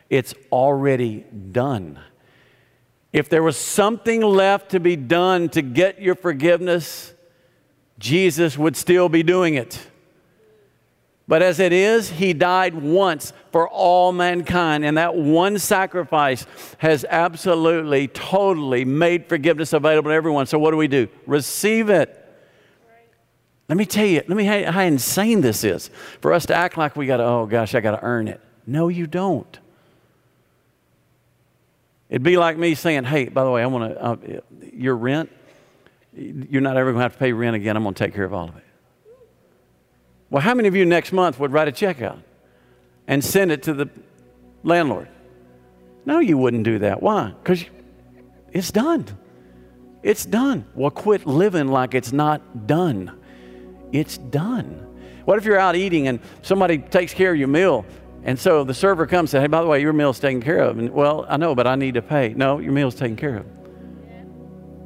it's 0.10 0.34
already 0.52 1.26
done. 1.52 2.00
If 3.12 3.28
there 3.28 3.42
was 3.42 3.58
something 3.58 4.22
left 4.22 4.72
to 4.72 4.80
be 4.80 4.96
done 4.96 5.50
to 5.50 5.64
get 5.64 6.00
your 6.00 6.14
forgiveness, 6.14 7.12
Jesus 7.98 8.56
would 8.56 8.78
still 8.78 9.10
be 9.10 9.24
doing 9.24 9.56
it. 9.56 9.88
But 11.30 11.44
as 11.44 11.60
it 11.60 11.72
is, 11.72 12.10
he 12.10 12.34
died 12.34 12.74
once 12.74 13.34
for 13.52 13.70
all 13.70 14.12
mankind. 14.12 14.84
And 14.84 14.98
that 14.98 15.16
one 15.16 15.60
sacrifice 15.60 16.48
has 16.80 17.06
absolutely, 17.08 18.08
totally 18.08 18.84
made 18.84 19.28
forgiveness 19.28 19.72
available 19.72 20.10
to 20.10 20.16
everyone. 20.16 20.48
So 20.48 20.58
what 20.58 20.72
do 20.72 20.78
we 20.78 20.88
do? 20.88 21.08
Receive 21.28 21.90
it. 21.90 22.16
Let 23.70 23.78
me 23.78 23.86
tell 23.86 24.08
you, 24.08 24.24
let 24.28 24.36
me 24.36 24.44
how, 24.44 24.72
how 24.72 24.82
insane 24.82 25.42
this 25.42 25.64
is 25.64 25.92
for 26.20 26.34
us 26.34 26.48
to 26.48 26.56
act 26.56 26.78
like 26.78 26.96
we 26.96 27.06
got 27.06 27.18
to, 27.18 27.26
oh 27.26 27.46
gosh, 27.46 27.76
I 27.76 27.80
got 27.80 27.92
to 27.92 28.04
earn 28.04 28.28
it. 28.28 28.42
No, 28.66 28.88
you 28.88 29.06
don't. 29.06 29.60
It'd 32.10 32.24
be 32.24 32.38
like 32.38 32.58
me 32.58 32.74
saying, 32.74 33.04
hey, 33.04 33.30
by 33.30 33.44
the 33.44 33.52
way, 33.52 33.62
I 33.62 33.68
want 33.68 33.94
to, 33.94 34.04
uh, 34.04 34.18
your 34.74 34.96
rent, 34.96 35.30
you're 36.12 36.60
not 36.60 36.76
ever 36.76 36.90
going 36.92 37.02
to 37.02 37.04
have 37.04 37.14
to 37.14 37.20
pay 37.20 37.34
rent 37.34 37.56
again. 37.56 37.78
I'm 37.78 37.84
going 37.84 37.94
to 37.94 38.04
take 38.04 38.16
care 38.16 38.26
of 38.26 38.34
all 38.34 38.50
of 38.50 38.58
it. 38.58 38.64
Well, 40.30 40.42
how 40.42 40.54
many 40.54 40.68
of 40.68 40.76
you 40.76 40.86
next 40.86 41.12
month 41.12 41.40
would 41.40 41.52
write 41.52 41.68
a 41.68 41.72
check 41.72 42.02
out 42.02 42.20
and 43.08 43.24
send 43.24 43.52
it 43.52 43.64
to 43.64 43.74
the 43.74 43.90
landlord? 44.64 45.08
No, 46.06 46.20
you 46.20 46.38
wouldn't 46.38 46.64
do 46.64 46.80
that. 46.80 47.02
Why? 47.02 47.34
Because 47.42 47.66
it's 48.52 48.72
done. 48.72 49.06
It's 50.02 50.26
done. 50.26 50.66
Well, 50.76 50.92
quit 50.92 51.26
living 51.26 51.68
like 51.68 51.94
it's 51.94 52.12
not 52.12 52.68
done. 52.68 53.20
It's 53.92 54.18
done. 54.18 54.86
What 55.26 55.38
if 55.38 55.46
you're 55.46 55.60
out 55.60 55.76
eating 55.76 56.08
and 56.08 56.20
somebody 56.42 56.78
takes 56.78 57.14
care 57.14 57.32
of 57.32 57.38
your 57.38 57.48
meal 57.48 57.86
and 58.24 58.38
so 58.38 58.64
the 58.64 58.74
server 58.74 59.08
comes 59.08 59.22
and 59.22 59.30
says, 59.30 59.42
Hey, 59.44 59.48
by 59.48 59.62
the 59.62 59.68
way, 59.68 59.82
your 59.82 59.94
meal's 59.94 60.20
taken 60.20 60.42
care 60.42 60.60
of. 60.60 60.78
And 60.78 60.90
well, 60.90 61.26
I 61.30 61.38
know, 61.38 61.56
but 61.56 61.68
I 61.68 61.76
need 61.76 61.94
to 61.94 62.02
pay. 62.02 62.34
No, 62.34 62.60
your 62.60 62.72
meal's 62.72 62.96
taken 62.96 63.16
care 63.16 63.38
of. 63.38 63.46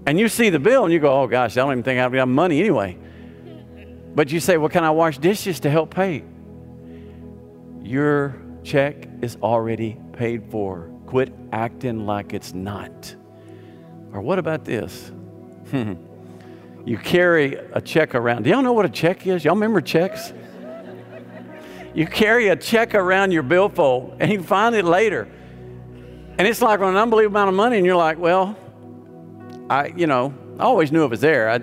And 0.06 0.20
you 0.20 0.28
see 0.28 0.50
the 0.50 0.60
bill 0.60 0.84
and 0.84 0.94
you 0.94 1.00
go, 1.00 1.22
Oh 1.22 1.28
gosh, 1.28 1.58
I 1.58 1.62
don't 1.62 1.72
even 1.72 1.84
think 1.84 2.00
I 2.00 2.18
have 2.18 2.28
money 2.28 2.60
anyway. 2.60 2.98
But 4.16 4.32
you 4.32 4.40
say, 4.40 4.58
well, 4.58 4.70
can 4.70 4.84
I 4.84 4.92
wash 4.92 5.18
dishes 5.18 5.60
to 5.62 5.70
help 5.70 5.94
pay? 5.94 6.24
Your 7.82 8.36
check 8.64 9.08
is 9.22 9.38
already 9.42 9.98
paid 10.14 10.50
for. 10.52 10.90
Quit 11.08 11.34
acting 11.52 12.06
like 12.06 12.34
it's 12.34 12.54
not. 12.54 13.16
Or 14.14 14.22
what 14.22 14.40
about 14.40 14.66
this? 14.66 15.12
you 16.86 16.98
carry 16.98 17.56
a 17.56 17.82
check 17.82 18.16
around. 18.16 18.44
Do 18.44 18.50
y'all 18.50 18.62
know 18.62 18.74
what 18.74 18.86
a 18.86 18.90
check 18.90 19.26
is? 19.26 19.44
Y'all 19.44 19.56
remember 19.56 19.82
checks? 19.82 20.34
you 21.94 22.08
carry 22.08 22.48
a 22.48 22.56
check 22.56 22.96
around 22.96 23.32
your 23.32 23.44
billfold 23.44 24.18
and 24.20 24.32
you 24.32 24.42
find 24.42 24.76
it 24.76 24.86
later. 24.86 25.28
And 26.38 26.48
it's 26.48 26.62
like 26.62 26.80
an 26.80 26.96
unbelievable 26.96 27.38
amount 27.38 27.50
of 27.50 27.56
money, 27.56 27.78
and 27.78 27.86
you're 27.86 27.96
like, 27.96 28.18
well, 28.18 28.58
I, 29.70 29.94
you 29.96 30.08
know, 30.08 30.34
I 30.58 30.64
always 30.64 30.92
knew 30.92 31.04
it 31.04 31.10
was 31.10 31.22
there. 31.22 31.48
I 31.48 31.60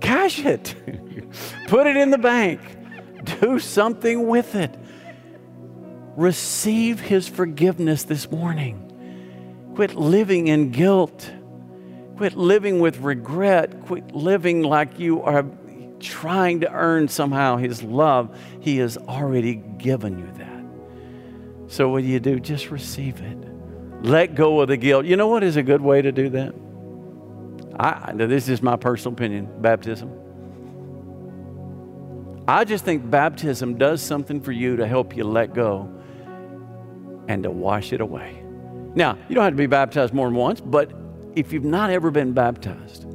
cash 0.00 0.44
it, 0.44 0.74
put 1.66 1.86
it 1.86 1.96
in 1.96 2.10
the 2.10 2.18
bank, 2.18 2.60
do 3.40 3.58
something 3.58 4.26
with 4.26 4.54
it. 4.54 4.74
Receive 6.16 7.00
His 7.00 7.28
forgiveness 7.28 8.04
this 8.04 8.30
morning. 8.30 9.72
Quit 9.74 9.94
living 9.94 10.48
in 10.48 10.70
guilt. 10.70 11.30
Quit 12.16 12.36
living 12.36 12.80
with 12.80 12.98
regret. 12.98 13.80
Quit 13.86 14.14
living 14.14 14.62
like 14.62 14.98
you 14.98 15.22
are 15.22 15.46
trying 16.00 16.60
to 16.60 16.70
earn 16.70 17.08
somehow 17.08 17.56
His 17.56 17.82
love. 17.82 18.38
He 18.60 18.78
has 18.78 18.98
already 18.98 19.54
given 19.54 20.18
you 20.18 20.30
that. 20.38 21.72
So, 21.72 21.88
what 21.88 22.02
do 22.02 22.08
you 22.08 22.20
do? 22.20 22.38
Just 22.38 22.70
receive 22.70 23.20
it. 23.20 23.38
Let 24.02 24.34
go 24.34 24.60
of 24.60 24.68
the 24.68 24.76
guilt. 24.76 25.06
You 25.06 25.16
know 25.16 25.28
what 25.28 25.42
is 25.42 25.56
a 25.56 25.62
good 25.62 25.80
way 25.80 26.02
to 26.02 26.12
do 26.12 26.28
that? 26.30 26.54
I, 27.78 28.12
this 28.12 28.48
is 28.48 28.60
my 28.60 28.76
personal 28.76 29.14
opinion 29.14 29.48
baptism. 29.62 30.21
I 32.46 32.64
just 32.64 32.84
think 32.84 33.08
baptism 33.08 33.78
does 33.78 34.02
something 34.02 34.40
for 34.40 34.52
you 34.52 34.76
to 34.76 34.86
help 34.86 35.16
you 35.16 35.24
let 35.24 35.54
go 35.54 35.88
and 37.28 37.42
to 37.44 37.50
wash 37.50 37.92
it 37.92 38.00
away. 38.00 38.42
Now, 38.94 39.16
you 39.28 39.34
don't 39.34 39.44
have 39.44 39.52
to 39.52 39.56
be 39.56 39.66
baptized 39.66 40.12
more 40.12 40.26
than 40.26 40.34
once, 40.36 40.60
but 40.60 40.92
if 41.34 41.52
you've 41.52 41.64
not 41.64 41.90
ever 41.90 42.10
been 42.10 42.32
baptized, 42.32 43.06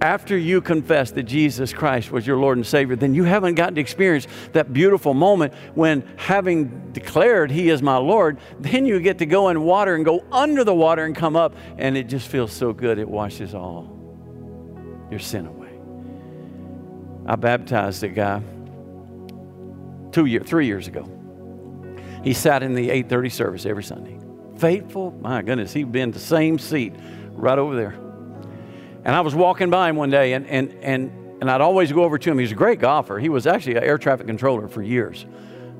after 0.00 0.36
you 0.36 0.60
confess 0.60 1.10
that 1.12 1.22
Jesus 1.22 1.72
Christ 1.72 2.12
was 2.12 2.26
your 2.26 2.36
Lord 2.36 2.58
and 2.58 2.66
Savior, 2.66 2.94
then 2.94 3.14
you 3.14 3.24
haven't 3.24 3.54
gotten 3.54 3.76
to 3.76 3.80
experience 3.80 4.26
that 4.52 4.72
beautiful 4.72 5.14
moment 5.14 5.54
when, 5.74 6.06
having 6.16 6.92
declared 6.92 7.50
He 7.50 7.70
is 7.70 7.80
my 7.80 7.96
Lord, 7.96 8.38
then 8.60 8.84
you 8.84 9.00
get 9.00 9.18
to 9.18 9.26
go 9.26 9.48
in 9.48 9.62
water 9.62 9.94
and 9.94 10.04
go 10.04 10.22
under 10.30 10.62
the 10.62 10.74
water 10.74 11.04
and 11.04 11.16
come 11.16 11.36
up, 11.36 11.56
and 11.78 11.96
it 11.96 12.08
just 12.08 12.28
feels 12.28 12.52
so 12.52 12.74
good. 12.74 12.98
It 12.98 13.08
washes 13.08 13.54
all 13.54 13.88
your 15.10 15.20
sin 15.20 15.46
away. 15.46 15.63
I 17.26 17.36
baptized 17.36 18.02
a 18.02 18.08
guy 18.08 18.42
two 20.12 20.26
years, 20.26 20.46
three 20.46 20.66
years 20.66 20.88
ago. 20.88 21.08
He 22.22 22.32
sat 22.32 22.62
in 22.62 22.74
the 22.74 22.90
8:30 22.90 23.32
service 23.32 23.66
every 23.66 23.82
Sunday. 23.82 24.18
Faithful, 24.56 25.10
my 25.20 25.42
goodness, 25.42 25.72
he'd 25.72 25.92
been 25.92 26.10
the 26.10 26.18
same 26.18 26.58
seat 26.58 26.94
right 27.32 27.58
over 27.58 27.74
there. 27.74 27.94
And 29.04 29.14
I 29.14 29.20
was 29.20 29.34
walking 29.34 29.68
by 29.68 29.90
him 29.90 29.96
one 29.96 30.10
day, 30.10 30.32
and, 30.32 30.46
and, 30.46 30.72
and, 30.82 31.10
and 31.40 31.50
I'd 31.50 31.60
always 31.60 31.92
go 31.92 32.04
over 32.04 32.16
to 32.16 32.30
him. 32.30 32.38
He 32.38 32.44
was 32.44 32.52
a 32.52 32.56
great 32.56 32.78
golfer. 32.78 33.18
He 33.18 33.28
was 33.28 33.46
actually 33.46 33.76
an 33.76 33.84
air 33.84 33.98
traffic 33.98 34.26
controller 34.26 34.68
for 34.68 34.82
years, 34.82 35.26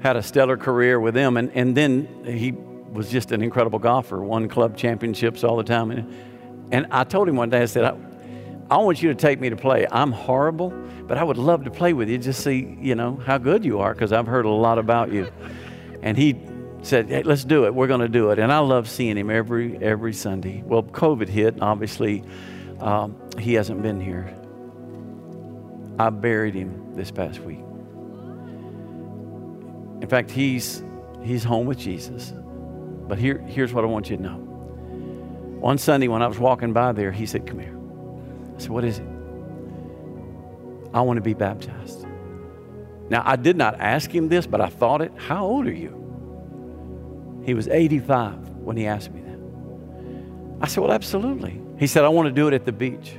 had 0.01 0.17
a 0.17 0.23
stellar 0.23 0.57
career 0.59 1.01
with 1.01 1.15
them, 1.15 1.37
and, 1.39 1.51
and 1.55 1.75
then 1.75 2.07
he 2.27 2.53
was 2.53 3.11
just 3.11 3.33
an 3.33 3.43
incredible 3.43 3.79
golfer, 3.79 4.23
won 4.23 4.49
club 4.49 4.77
championships 4.77 5.43
all 5.43 5.57
the 5.57 5.65
time. 5.65 5.91
And, 5.91 6.15
and 6.71 6.87
I 6.91 7.05
told 7.05 7.29
him 7.29 7.37
one 7.37 7.49
day, 7.49 7.63
I 7.63 7.67
said, 7.67 7.85
I, 8.71 8.77
want 8.79 9.03
you 9.03 9.09
to 9.09 9.15
take 9.15 9.41
me 9.41 9.51
to 9.51 9.57
play. 9.57 9.87
I'm 9.91 10.13
horrible, 10.13 10.71
but 11.07 11.19
I 11.19 11.25
would 11.25 11.39
love 11.39 11.65
to 11.65 11.71
play 11.71 11.93
with 11.93 12.09
you, 12.09 12.19
just 12.19 12.43
see, 12.43 12.77
you 12.81 12.95
know, 12.95 13.17
how 13.17 13.39
good 13.39 13.65
you 13.65 13.81
are, 13.81 13.93
because 13.93 14.13
I've 14.13 14.27
heard 14.27 14.47
a 14.47 14.51
lot 14.51 14.79
about 14.79 15.13
you. 15.13 15.31
And 16.03 16.17
he 16.17 16.37
said, 16.83 17.09
hey, 17.09 17.23
let's 17.23 17.45
do 17.45 17.67
it. 17.67 17.75
We're 17.75 17.87
going 17.87 18.01
to 18.01 18.09
do 18.09 18.31
it. 18.31 18.39
And 18.39 18.53
I 18.53 18.59
love 18.59 18.89
seeing 18.89 19.17
him 19.17 19.31
every, 19.31 19.77
every 19.79 20.13
Sunday. 20.13 20.63
Well, 20.65 20.83
COVID 20.83 21.29
hit, 21.29 21.55
and 21.55 21.63
obviously 21.63 22.25
um, 22.81 23.17
he 23.39 23.55
hasn't 23.55 23.83
been 23.83 24.01
here. 24.01 24.35
I 25.99 26.11
buried 26.11 26.55
him 26.55 26.95
this 26.95 27.11
past 27.11 27.41
week. 27.41 27.61
In 30.03 30.09
fact, 30.09 30.31
he's, 30.31 30.83
he's 31.23 31.45
home 31.45 31.67
with 31.67 31.79
Jesus. 31.79 32.35
But 33.07 33.19
here, 33.19 33.39
here's 33.39 33.73
what 33.73 33.85
I 33.85 33.87
want 33.87 34.11
you 34.11 34.17
to 34.17 34.23
know. 34.23 34.37
One 35.61 35.79
Sunday, 35.79 36.09
when 36.09 36.21
I 36.21 36.27
was 36.27 36.39
walking 36.39 36.73
by 36.73 36.93
there, 36.93 37.13
he 37.13 37.25
said, 37.27 37.47
Come 37.47 37.59
here. 37.59 37.74
I 38.57 38.59
said, 38.59 38.71
What 38.71 38.85
is 38.85 38.99
it? 38.99 39.07
I 40.93 41.01
want 41.01 41.17
to 41.17 41.23
be 41.23 41.35
baptized. 41.35 42.07
Now, 43.11 43.23
I 43.25 43.37
did 43.37 43.57
not 43.57 43.81
ask 43.81 44.11
him 44.11 44.29
this, 44.29 44.47
but 44.47 44.61
I 44.61 44.69
thought 44.69 45.03
it. 45.03 45.13
How 45.17 45.45
old 45.45 45.67
are 45.67 45.73
you? 45.73 46.01
He 47.45 47.55
was 47.55 47.69
85 47.69 48.49
when 48.51 48.77
he 48.77 48.87
asked 48.87 49.13
me 49.13 49.21
that. 49.23 49.39
I 50.63 50.67
said, 50.67 50.83
Well, 50.83 50.93
absolutely. 50.93 51.61
He 51.79 51.87
said, 51.87 52.05
I 52.05 52.09
want 52.09 52.27
to 52.27 52.33
do 52.33 52.49
it 52.49 52.55
at 52.55 52.65
the 52.65 52.73
beach. 52.73 53.15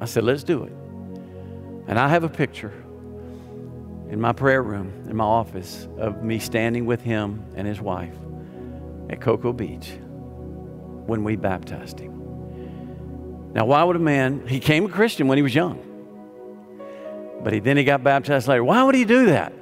I 0.00 0.06
said, 0.06 0.24
let's 0.24 0.42
do 0.44 0.64
it. 0.64 0.72
And 1.86 1.98
I 1.98 2.08
have 2.08 2.24
a 2.24 2.28
picture 2.28 2.72
in 4.08 4.20
my 4.20 4.32
prayer 4.32 4.62
room, 4.62 4.92
in 5.08 5.16
my 5.16 5.24
office, 5.24 5.88
of 5.98 6.22
me 6.22 6.38
standing 6.38 6.86
with 6.86 7.02
him 7.02 7.44
and 7.54 7.66
his 7.66 7.80
wife 7.80 8.14
at 9.08 9.20
Cocoa 9.20 9.52
Beach 9.52 9.92
when 11.06 11.22
we 11.22 11.36
baptized 11.36 12.00
him. 12.00 12.19
Now, 13.52 13.66
why 13.66 13.82
would 13.82 13.96
a 13.96 14.00
man, 14.00 14.46
he 14.46 14.60
came 14.60 14.86
a 14.86 14.88
Christian 14.88 15.26
when 15.26 15.38
he 15.38 15.42
was 15.42 15.54
young, 15.54 15.82
but 17.42 17.52
he, 17.52 17.58
then 17.60 17.76
he 17.76 17.84
got 17.84 18.04
baptized 18.04 18.46
later. 18.46 18.62
Why 18.62 18.82
would 18.82 18.94
he 18.94 19.04
do 19.04 19.26
that? 19.26 19.52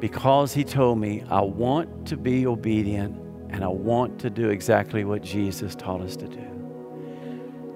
Because 0.00 0.52
he 0.52 0.64
told 0.64 0.98
me, 0.98 1.22
I 1.30 1.40
want 1.42 2.08
to 2.08 2.16
be 2.16 2.46
obedient 2.46 3.16
and 3.50 3.62
I 3.62 3.68
want 3.68 4.18
to 4.20 4.30
do 4.30 4.48
exactly 4.48 5.04
what 5.04 5.22
Jesus 5.22 5.74
taught 5.74 6.00
us 6.00 6.16
to 6.16 6.26
do. 6.26 6.38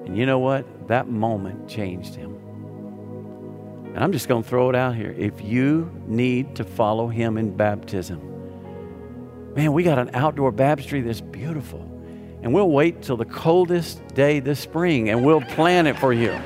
And 0.04 0.16
you 0.16 0.26
know 0.26 0.38
what? 0.38 0.88
That 0.88 1.08
moment 1.08 1.68
changed 1.68 2.14
him. 2.14 2.36
And 3.94 3.98
I'm 3.98 4.12
just 4.12 4.28
going 4.28 4.42
to 4.42 4.48
throw 4.48 4.70
it 4.70 4.76
out 4.76 4.94
here. 4.94 5.14
If 5.16 5.40
you 5.42 5.90
need 6.06 6.56
to 6.56 6.64
follow 6.64 7.08
him 7.08 7.38
in 7.38 7.56
baptism, 7.56 8.20
man, 9.54 9.72
we 9.72 9.82
got 9.82 9.98
an 9.98 10.10
outdoor 10.14 10.52
baptistry 10.52 11.00
that's 11.00 11.20
beautiful. 11.20 11.89
And 12.42 12.55
we'll 12.55 12.70
wait 12.70 13.03
till 13.03 13.16
the 13.16 13.24
coldest 13.24 14.07
day 14.14 14.40
this 14.40 14.61
spring 14.61 15.11
and 15.11 15.24
we'll 15.24 15.42
plan 15.42 15.87
it 15.87 15.98
for 15.98 16.12
you. 16.12 16.38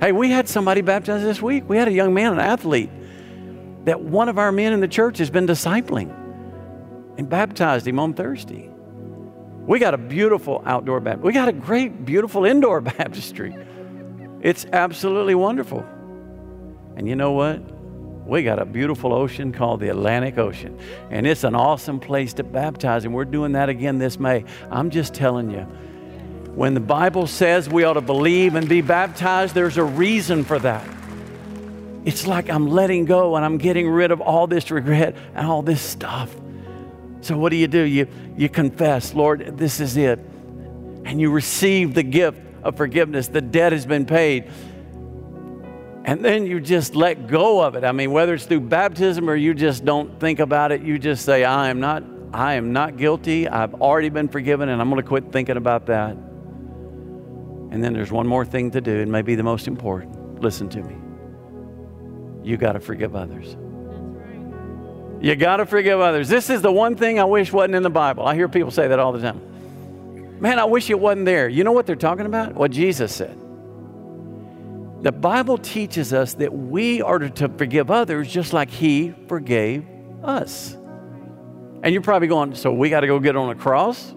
Hey, 0.00 0.12
we 0.12 0.30
had 0.30 0.48
somebody 0.48 0.82
baptized 0.82 1.24
this 1.24 1.40
week. 1.40 1.68
We 1.68 1.78
had 1.78 1.88
a 1.88 1.92
young 1.92 2.12
man, 2.12 2.32
an 2.32 2.38
athlete, 2.38 2.90
that 3.84 4.00
one 4.00 4.28
of 4.28 4.38
our 4.38 4.52
men 4.52 4.72
in 4.72 4.80
the 4.80 4.88
church 4.88 5.18
has 5.18 5.30
been 5.30 5.46
discipling 5.46 6.12
and 7.16 7.28
baptized 7.28 7.86
him 7.86 7.98
on 7.98 8.12
Thursday. 8.12 8.70
We 9.66 9.78
got 9.78 9.94
a 9.94 9.98
beautiful 9.98 10.62
outdoor 10.66 11.00
baptistry. 11.00 11.26
We 11.26 11.32
got 11.32 11.48
a 11.48 11.52
great, 11.52 12.04
beautiful 12.04 12.44
indoor 12.44 12.80
baptistry. 12.82 13.56
It's 14.42 14.66
absolutely 14.66 15.34
wonderful. 15.34 15.86
And 16.96 17.08
you 17.08 17.16
know 17.16 17.32
what? 17.32 17.62
We 18.26 18.42
got 18.42 18.58
a 18.58 18.64
beautiful 18.64 19.12
ocean 19.12 19.52
called 19.52 19.80
the 19.80 19.88
Atlantic 19.88 20.38
Ocean. 20.38 20.78
And 21.10 21.26
it's 21.26 21.44
an 21.44 21.54
awesome 21.54 22.00
place 22.00 22.32
to 22.34 22.42
baptize. 22.42 23.04
And 23.04 23.12
we're 23.12 23.26
doing 23.26 23.52
that 23.52 23.68
again 23.68 23.98
this 23.98 24.18
May. 24.18 24.44
I'm 24.70 24.90
just 24.90 25.12
telling 25.12 25.50
you, 25.50 25.66
when 26.54 26.72
the 26.72 26.80
Bible 26.80 27.26
says 27.26 27.68
we 27.68 27.84
ought 27.84 27.94
to 27.94 28.00
believe 28.00 28.54
and 28.54 28.68
be 28.68 28.80
baptized, 28.80 29.54
there's 29.54 29.76
a 29.76 29.84
reason 29.84 30.44
for 30.44 30.58
that. 30.60 30.88
It's 32.04 32.26
like 32.26 32.48
I'm 32.48 32.68
letting 32.68 33.04
go 33.04 33.36
and 33.36 33.44
I'm 33.44 33.58
getting 33.58 33.88
rid 33.88 34.10
of 34.10 34.20
all 34.20 34.46
this 34.46 34.70
regret 34.70 35.16
and 35.34 35.46
all 35.46 35.62
this 35.62 35.80
stuff. 35.80 36.34
So, 37.22 37.36
what 37.36 37.50
do 37.50 37.56
you 37.56 37.66
do? 37.66 37.80
You, 37.80 38.06
you 38.36 38.48
confess, 38.48 39.14
Lord, 39.14 39.56
this 39.56 39.80
is 39.80 39.96
it. 39.96 40.18
And 41.04 41.20
you 41.20 41.30
receive 41.30 41.94
the 41.94 42.02
gift 42.02 42.40
of 42.62 42.76
forgiveness. 42.76 43.28
The 43.28 43.40
debt 43.40 43.72
has 43.72 43.86
been 43.86 44.06
paid. 44.06 44.50
And 46.04 46.22
then 46.22 46.44
you 46.44 46.60
just 46.60 46.94
let 46.94 47.28
go 47.28 47.62
of 47.62 47.76
it. 47.76 47.84
I 47.84 47.92
mean, 47.92 48.12
whether 48.12 48.34
it's 48.34 48.44
through 48.44 48.60
baptism 48.60 49.28
or 49.28 49.34
you 49.34 49.54
just 49.54 49.86
don't 49.86 50.20
think 50.20 50.38
about 50.38 50.70
it, 50.70 50.82
you 50.82 50.98
just 50.98 51.24
say, 51.24 51.44
I 51.44 51.70
am 51.70 51.80
not, 51.80 52.04
I 52.32 52.54
am 52.54 52.74
not 52.74 52.98
guilty. 52.98 53.48
I've 53.48 53.74
already 53.74 54.10
been 54.10 54.28
forgiven, 54.28 54.68
and 54.68 54.82
I'm 54.82 54.90
going 54.90 55.00
to 55.00 55.08
quit 55.08 55.32
thinking 55.32 55.56
about 55.56 55.86
that. 55.86 56.10
And 56.10 57.82
then 57.82 57.94
there's 57.94 58.12
one 58.12 58.26
more 58.26 58.44
thing 58.44 58.70
to 58.72 58.82
do, 58.82 59.00
and 59.00 59.10
maybe 59.10 59.34
the 59.34 59.42
most 59.42 59.66
important. 59.66 60.42
Listen 60.42 60.68
to 60.68 60.82
me. 60.82 60.96
You 62.42 62.58
got 62.58 62.72
to 62.72 62.80
forgive 62.80 63.16
others. 63.16 63.56
You 65.22 65.34
got 65.36 65.56
to 65.56 65.64
forgive 65.64 66.00
others. 66.00 66.28
This 66.28 66.50
is 66.50 66.60
the 66.60 66.70
one 66.70 66.96
thing 66.96 67.18
I 67.18 67.24
wish 67.24 67.50
wasn't 67.50 67.76
in 67.76 67.82
the 67.82 67.88
Bible. 67.88 68.26
I 68.26 68.34
hear 68.34 68.46
people 68.46 68.70
say 68.70 68.88
that 68.88 68.98
all 68.98 69.12
the 69.12 69.22
time. 69.22 70.38
Man, 70.38 70.58
I 70.58 70.64
wish 70.64 70.90
it 70.90 71.00
wasn't 71.00 71.24
there. 71.24 71.48
You 71.48 71.64
know 71.64 71.72
what 71.72 71.86
they're 71.86 71.96
talking 71.96 72.26
about? 72.26 72.52
What 72.52 72.72
Jesus 72.72 73.14
said. 73.14 73.40
The 75.04 75.12
Bible 75.12 75.58
teaches 75.58 76.14
us 76.14 76.32
that 76.34 76.50
we 76.50 77.02
are 77.02 77.18
to 77.18 77.48
forgive 77.50 77.90
others 77.90 78.32
just 78.32 78.54
like 78.54 78.70
He 78.70 79.12
forgave 79.28 79.84
us. 80.22 80.72
And 81.82 81.92
you're 81.92 82.00
probably 82.00 82.26
going, 82.26 82.54
so 82.54 82.72
we 82.72 82.88
got 82.88 83.00
to 83.00 83.06
go 83.06 83.20
get 83.20 83.36
on 83.36 83.50
a 83.50 83.54
cross? 83.54 84.14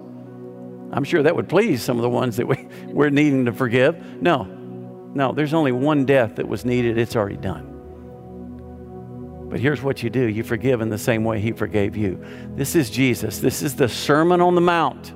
I'm 0.94 1.04
sure 1.04 1.22
that 1.24 1.36
would 1.36 1.50
please 1.50 1.84
some 1.84 1.98
of 1.98 2.04
the 2.04 2.10
ones 2.10 2.38
that 2.38 2.48
we, 2.48 2.70
we're 2.86 3.10
needing 3.10 3.44
to 3.48 3.52
forgive. 3.52 4.22
No, 4.22 4.46
no, 5.14 5.34
there's 5.34 5.54
only 5.54 5.74
one 5.74 6.06
death 6.06 6.38
that 6.38 6.48
was 6.48 6.64
needed. 6.64 6.98
It's 6.98 7.18
already 7.18 7.36
done. 7.36 7.74
But 9.50 9.60
here's 9.60 9.84
what 9.84 10.02
you 10.02 10.10
do 10.10 10.22
you 10.22 10.44
forgive 10.44 10.80
in 10.80 10.88
the 10.88 10.98
same 10.98 11.26
way 11.26 11.42
He 11.42 11.52
forgave 11.52 11.98
you. 11.98 12.24
This 12.56 12.78
is 12.78 12.90
Jesus. 12.90 13.40
This 13.40 13.62
is 13.62 13.76
the 13.76 13.90
Sermon 13.90 14.40
on 14.40 14.56
the 14.56 14.62
Mount. 14.62 15.14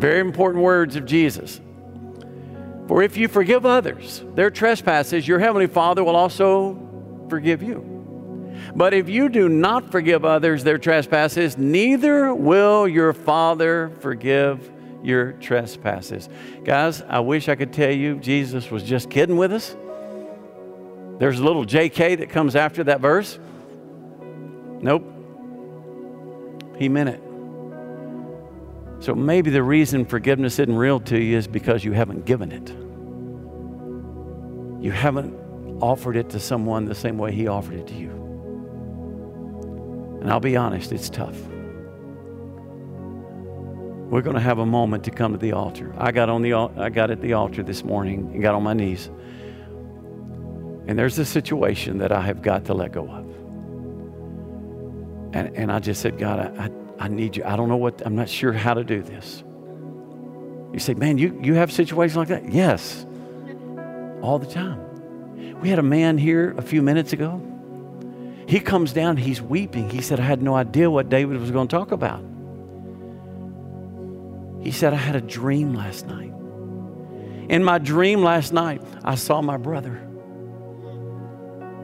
Very 0.00 0.20
important 0.20 0.64
words 0.64 0.96
of 0.96 1.04
Jesus. 1.04 1.60
For 2.88 3.02
if 3.02 3.18
you 3.18 3.28
forgive 3.28 3.66
others 3.66 4.24
their 4.34 4.50
trespasses, 4.50 5.28
your 5.28 5.38
heavenly 5.38 5.66
Father 5.66 6.02
will 6.02 6.16
also 6.16 6.78
forgive 7.28 7.62
you. 7.62 7.98
But 8.74 8.94
if 8.94 9.08
you 9.08 9.28
do 9.28 9.48
not 9.48 9.92
forgive 9.92 10.24
others 10.24 10.64
their 10.64 10.78
trespasses, 10.78 11.58
neither 11.58 12.34
will 12.34 12.88
your 12.88 13.12
Father 13.12 13.92
forgive 14.00 14.70
your 15.02 15.32
trespasses. 15.32 16.28
Guys, 16.64 17.02
I 17.02 17.20
wish 17.20 17.48
I 17.48 17.54
could 17.54 17.72
tell 17.72 17.92
you 17.92 18.16
Jesus 18.16 18.70
was 18.70 18.82
just 18.82 19.10
kidding 19.10 19.36
with 19.36 19.52
us. 19.52 19.76
There's 21.18 21.38
a 21.38 21.44
little 21.44 21.64
JK 21.64 22.18
that 22.18 22.30
comes 22.30 22.56
after 22.56 22.84
that 22.84 23.00
verse. 23.00 23.38
Nope. 24.80 25.04
He 26.78 26.88
meant 26.88 27.10
it. 27.10 27.27
So 29.00 29.14
maybe 29.14 29.50
the 29.50 29.62
reason 29.62 30.04
forgiveness 30.04 30.58
isn't 30.58 30.74
real 30.74 30.98
to 31.00 31.18
you 31.18 31.38
is 31.38 31.46
because 31.46 31.84
you 31.84 31.92
haven't 31.92 32.24
given 32.24 32.50
it. 32.50 32.70
You 34.82 34.90
haven't 34.90 35.34
offered 35.80 36.16
it 36.16 36.30
to 36.30 36.40
someone 36.40 36.84
the 36.84 36.94
same 36.94 37.18
way 37.18 37.32
He 37.32 37.46
offered 37.46 37.74
it 37.74 37.86
to 37.88 37.94
you. 37.94 38.10
And 40.20 40.30
I'll 40.30 40.40
be 40.40 40.56
honest, 40.56 40.90
it's 40.92 41.08
tough. 41.08 41.38
We're 44.10 44.22
going 44.22 44.34
to 44.34 44.40
have 44.40 44.58
a 44.58 44.66
moment 44.66 45.04
to 45.04 45.10
come 45.10 45.32
to 45.32 45.38
the 45.38 45.52
altar. 45.52 45.94
I 45.98 46.12
got 46.12 46.28
on 46.28 46.42
the 46.42 46.54
I 46.54 46.88
got 46.88 47.10
at 47.10 47.20
the 47.20 47.34
altar 47.34 47.62
this 47.62 47.84
morning 47.84 48.30
and 48.32 48.42
got 48.42 48.54
on 48.54 48.62
my 48.62 48.72
knees. 48.72 49.10
And 50.86 50.98
there's 50.98 51.18
a 51.18 51.24
situation 51.24 51.98
that 51.98 52.10
I 52.10 52.22
have 52.22 52.40
got 52.40 52.64
to 52.64 52.74
let 52.74 52.92
go 52.92 53.06
of. 53.06 53.26
And, 55.34 55.54
and 55.54 55.70
I 55.70 55.78
just 55.78 56.00
said, 56.00 56.18
God, 56.18 56.40
I, 56.40 56.64
I, 56.64 56.70
I 56.98 57.08
need 57.08 57.36
you. 57.36 57.44
I 57.44 57.56
don't 57.56 57.68
know 57.68 57.76
what, 57.76 58.02
I'm 58.04 58.16
not 58.16 58.28
sure 58.28 58.52
how 58.52 58.74
to 58.74 58.84
do 58.84 59.02
this. 59.02 59.44
You 60.72 60.78
say, 60.78 60.94
man, 60.94 61.16
you, 61.18 61.38
you 61.42 61.54
have 61.54 61.72
situations 61.72 62.16
like 62.16 62.28
that? 62.28 62.52
Yes, 62.52 63.06
all 64.20 64.38
the 64.38 64.46
time. 64.46 65.60
We 65.60 65.68
had 65.68 65.78
a 65.78 65.82
man 65.82 66.18
here 66.18 66.54
a 66.58 66.62
few 66.62 66.82
minutes 66.82 67.12
ago. 67.12 67.40
He 68.46 68.60
comes 68.60 68.92
down, 68.92 69.16
he's 69.16 69.42
weeping. 69.42 69.90
He 69.90 70.00
said, 70.00 70.20
I 70.20 70.24
had 70.24 70.42
no 70.42 70.54
idea 70.54 70.90
what 70.90 71.08
David 71.08 71.38
was 71.38 71.50
going 71.50 71.68
to 71.68 71.76
talk 71.76 71.92
about. 71.92 72.24
He 74.62 74.72
said, 74.72 74.92
I 74.92 74.96
had 74.96 75.16
a 75.16 75.20
dream 75.20 75.74
last 75.74 76.06
night. 76.06 76.32
In 77.48 77.62
my 77.64 77.78
dream 77.78 78.22
last 78.22 78.52
night, 78.52 78.82
I 79.04 79.14
saw 79.14 79.40
my 79.40 79.56
brother. 79.56 79.96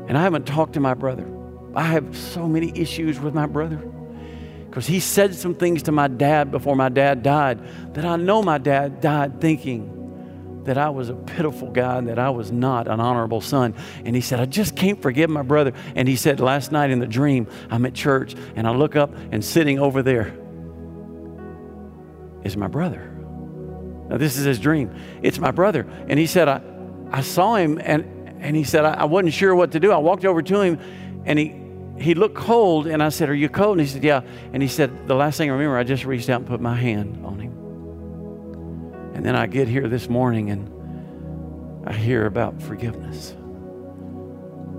And 0.09 0.19
I 0.19 0.23
haven't 0.23 0.47
talked 0.47 0.75
to 0.75 0.81
my 0.81 0.95
brother. 0.95 1.27
I 1.75 1.85
have 1.85 2.17
so 2.17 2.47
many 2.47 2.73
issues 2.79 3.19
with 3.21 3.35
my 3.35 3.47
brother 3.47 3.91
because 4.75 4.89
he 4.89 4.99
said 4.99 5.37
some 5.37 5.55
things 5.55 5.85
to 5.85 5.93
my 5.93 6.09
dad 6.09 6.51
before 6.51 6.75
my 6.75 6.89
dad 6.89 7.23
died 7.23 7.61
that 7.95 8.05
I 8.05 8.17
know 8.17 8.43
my 8.43 8.59
dad 8.59 9.01
died 9.01 9.41
thinking 9.41 10.63
that 10.65 10.77
I 10.77 10.91
was 10.91 11.11
a 11.11 11.15
pitiful 11.15 11.71
guy 11.71 11.99
and 11.99 12.09
that 12.09 12.19
I 12.19 12.31
was 12.31 12.51
not 12.51 12.89
an 12.89 12.99
honorable 12.99 13.41
son. 13.41 13.77
And 14.05 14.17
he 14.17 14.21
said, 14.21 14.41
I 14.41 14.47
just 14.47 14.75
can't 14.75 15.01
forgive 15.01 15.31
my 15.31 15.43
brother. 15.43 15.75
And 15.95 16.09
he 16.09 16.17
said, 16.17 16.41
Last 16.41 16.73
night 16.73 16.91
in 16.91 16.99
the 16.99 17.07
dream, 17.07 17.47
I'm 17.71 17.87
at 17.87 17.95
church 17.95 18.35
and 18.57 18.67
I 18.67 18.73
look 18.73 18.97
up 18.97 19.15
and 19.31 19.45
sitting 19.45 19.79
over 19.79 20.03
there 20.03 20.37
is 22.43 22.57
my 22.57 22.67
brother. 22.67 23.13
Now, 24.09 24.17
this 24.17 24.37
is 24.37 24.45
his 24.45 24.59
dream. 24.59 24.93
It's 25.23 25.39
my 25.39 25.53
brother. 25.53 25.87
And 26.09 26.19
he 26.19 26.27
said, 26.27 26.49
I, 26.49 26.61
I 27.13 27.21
saw 27.21 27.55
him 27.55 27.81
and 27.81 28.11
and 28.41 28.57
he 28.57 28.65
said, 28.65 28.85
I, 28.85 28.95
I 28.95 29.05
wasn't 29.05 29.35
sure 29.35 29.55
what 29.55 29.71
to 29.71 29.79
do. 29.79 29.93
I 29.93 29.99
walked 29.99 30.25
over 30.25 30.43
to 30.43 30.61
him 30.63 30.81
and 31.25 31.39
he, 31.39 31.64
he 31.99 32.15
looked 32.15 32.35
cold. 32.35 32.87
And 32.87 33.03
I 33.03 33.09
said, 33.09 33.29
Are 33.29 33.35
you 33.35 33.49
cold? 33.49 33.79
And 33.79 33.87
he 33.87 33.93
said, 33.93 34.05
Yeah. 34.05 34.23
And 34.53 34.63
he 34.63 34.69
said, 34.69 35.07
The 35.09 35.15
last 35.15 35.37
thing 35.37 35.51
I 35.51 35.53
remember, 35.53 35.77
I 35.77 35.85
just 35.85 36.05
reached 36.05 36.29
out 36.29 36.41
and 36.41 36.47
put 36.47 36.61
my 36.61 36.75
hand 36.75 37.25
on 37.25 37.39
him. 37.39 37.53
And 39.15 39.25
then 39.25 39.37
I 39.37 39.47
get 39.47 39.69
here 39.69 39.89
this 39.89 40.09
morning 40.09 40.51
and 40.51 41.87
I 41.87 41.93
hear 41.93 42.27
about 42.27 42.61
forgiveness. 42.61 43.35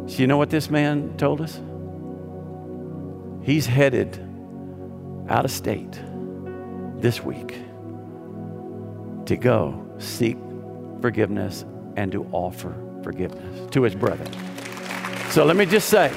So, 0.08 0.20
you 0.20 0.28
know 0.28 0.38
what 0.38 0.50
this 0.50 0.70
man 0.70 1.16
told 1.18 1.42
us? 1.42 1.60
He's 3.44 3.66
headed 3.66 4.20
out 5.30 5.46
of 5.46 5.52
state 5.52 6.00
this 6.98 7.24
week 7.24 7.58
to 9.26 9.36
go 9.36 9.86
seek 10.00 10.38
forgiveness 11.02 11.66
and 11.96 12.12
to 12.12 12.28
offer 12.32 12.76
forgiveness 13.04 13.70
to 13.72 13.84
his 13.84 13.96
brother. 13.96 14.26
So 15.30 15.46
let 15.46 15.56
me 15.56 15.66
just 15.66 15.90
say, 15.90 16.12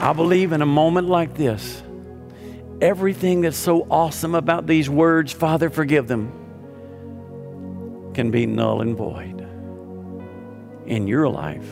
I 0.00 0.14
believe 0.14 0.52
in 0.52 0.62
a 0.62 0.66
moment 0.66 1.08
like 1.08 1.34
this, 1.34 1.82
everything 2.80 3.42
that's 3.42 3.58
so 3.58 3.86
awesome 3.90 4.34
about 4.34 4.66
these 4.66 4.88
words, 4.88 5.30
Father, 5.30 5.68
forgive 5.68 6.08
them, 6.08 6.32
can 8.14 8.30
be 8.30 8.46
null 8.46 8.80
and 8.80 8.96
void 8.96 9.46
in 10.86 11.06
your 11.06 11.28
life 11.28 11.68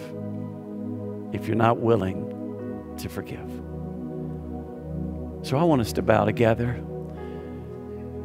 if 1.32 1.46
you're 1.46 1.56
not 1.56 1.78
willing 1.78 2.94
to 2.98 3.08
forgive. 3.08 3.50
So 5.42 5.56
I 5.56 5.62
want 5.62 5.80
us 5.80 5.94
to 5.94 6.02
bow 6.02 6.26
together. 6.26 6.84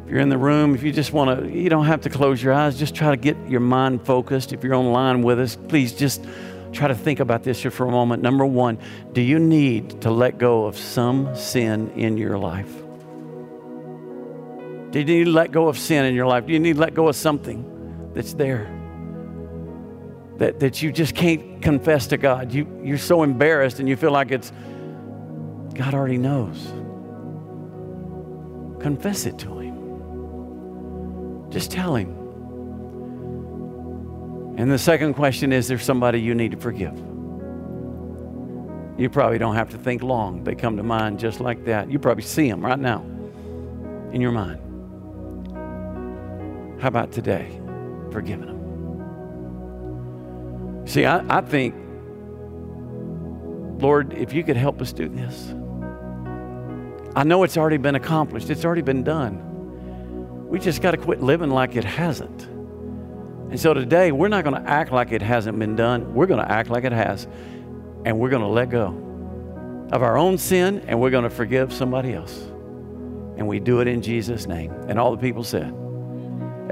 If 0.04 0.10
you're 0.10 0.20
in 0.20 0.28
the 0.28 0.36
room, 0.36 0.74
if 0.74 0.82
you 0.82 0.92
just 0.92 1.14
want 1.14 1.40
to, 1.40 1.50
you 1.50 1.70
don't 1.70 1.86
have 1.86 2.02
to 2.02 2.10
close 2.10 2.42
your 2.42 2.52
eyes. 2.52 2.78
Just 2.78 2.94
try 2.94 3.10
to 3.10 3.16
get 3.16 3.38
your 3.48 3.60
mind 3.60 4.04
focused. 4.04 4.52
If 4.52 4.62
you're 4.62 4.74
online 4.74 5.22
with 5.22 5.40
us, 5.40 5.56
please 5.56 5.94
just 5.94 6.22
try 6.74 6.88
to 6.88 6.94
think 6.94 7.20
about 7.20 7.42
this 7.42 7.62
here 7.62 7.70
for 7.70 7.86
a 7.86 7.90
moment. 7.90 8.22
Number 8.22 8.44
one, 8.44 8.78
do 9.12 9.20
you 9.20 9.38
need 9.38 10.02
to 10.02 10.10
let 10.10 10.38
go 10.38 10.66
of 10.66 10.76
some 10.76 11.34
sin 11.36 11.90
in 11.90 12.16
your 12.16 12.38
life? 12.38 12.70
Do 14.90 14.98
you 15.00 15.04
need 15.04 15.24
to 15.24 15.30
let 15.30 15.50
go 15.50 15.68
of 15.68 15.78
sin 15.78 16.04
in 16.04 16.14
your 16.14 16.26
life? 16.26 16.46
Do 16.46 16.52
you 16.52 16.60
need 16.60 16.74
to 16.74 16.80
let 16.80 16.94
go 16.94 17.08
of 17.08 17.16
something 17.16 18.10
that's 18.14 18.34
there? 18.34 18.70
That, 20.38 20.60
that 20.60 20.82
you 20.82 20.92
just 20.92 21.14
can't 21.14 21.62
confess 21.62 22.08
to 22.08 22.16
God. 22.16 22.52
You, 22.52 22.80
you're 22.82 22.98
so 22.98 23.22
embarrassed 23.22 23.78
and 23.78 23.88
you 23.88 23.96
feel 23.96 24.10
like 24.10 24.30
it's, 24.30 24.52
God 25.74 25.94
already 25.94 26.18
knows. 26.18 26.62
Confess 28.80 29.26
it 29.26 29.38
to 29.40 29.58
Him. 29.58 29.74
Just 31.54 31.70
tell 31.70 31.94
him. 31.94 32.23
And 34.56 34.70
the 34.70 34.78
second 34.78 35.14
question 35.14 35.52
is 35.52 35.66
there 35.66 35.78
somebody 35.78 36.20
you 36.20 36.34
need 36.34 36.52
to 36.52 36.56
forgive? 36.56 36.96
You 38.96 39.10
probably 39.10 39.38
don't 39.38 39.56
have 39.56 39.70
to 39.70 39.78
think 39.78 40.02
long. 40.02 40.44
They 40.44 40.54
come 40.54 40.76
to 40.76 40.84
mind 40.84 41.18
just 41.18 41.40
like 41.40 41.64
that. 41.64 41.90
You 41.90 41.98
probably 41.98 42.22
see 42.22 42.48
them 42.48 42.64
right 42.64 42.78
now 42.78 43.00
in 44.12 44.20
your 44.20 44.30
mind. 44.30 44.60
How 46.80 46.86
about 46.88 47.10
today? 47.10 47.60
Forgiving 48.12 48.46
them. 48.46 48.54
See, 50.86 51.04
I, 51.04 51.38
I 51.38 51.40
think, 51.40 51.74
Lord, 53.82 54.12
if 54.12 54.32
you 54.32 54.44
could 54.44 54.56
help 54.56 54.80
us 54.80 54.92
do 54.92 55.08
this. 55.08 55.52
I 57.16 57.24
know 57.24 57.42
it's 57.42 57.56
already 57.56 57.78
been 57.78 57.96
accomplished, 57.96 58.50
it's 58.50 58.64
already 58.64 58.82
been 58.82 59.02
done. 59.02 60.48
We 60.48 60.60
just 60.60 60.80
got 60.82 60.92
to 60.92 60.96
quit 60.96 61.20
living 61.20 61.50
like 61.50 61.74
it 61.74 61.84
hasn't. 61.84 62.53
And 63.54 63.60
so 63.60 63.72
today, 63.72 64.10
we're 64.10 64.26
not 64.26 64.42
going 64.42 64.60
to 64.60 64.68
act 64.68 64.90
like 64.90 65.12
it 65.12 65.22
hasn't 65.22 65.56
been 65.60 65.76
done. 65.76 66.12
We're 66.12 66.26
going 66.26 66.44
to 66.44 66.50
act 66.50 66.70
like 66.70 66.82
it 66.82 66.90
has. 66.90 67.28
And 68.04 68.18
we're 68.18 68.28
going 68.28 68.42
to 68.42 68.48
let 68.48 68.68
go 68.68 68.88
of 69.92 70.02
our 70.02 70.18
own 70.18 70.38
sin 70.38 70.82
and 70.88 71.00
we're 71.00 71.10
going 71.10 71.22
to 71.22 71.30
forgive 71.30 71.72
somebody 71.72 72.14
else. 72.14 72.36
And 73.36 73.46
we 73.46 73.60
do 73.60 73.78
it 73.78 73.86
in 73.86 74.02
Jesus' 74.02 74.48
name. 74.48 74.72
And 74.88 74.98
all 74.98 75.12
the 75.12 75.18
people 75.18 75.44
said, 75.44 75.72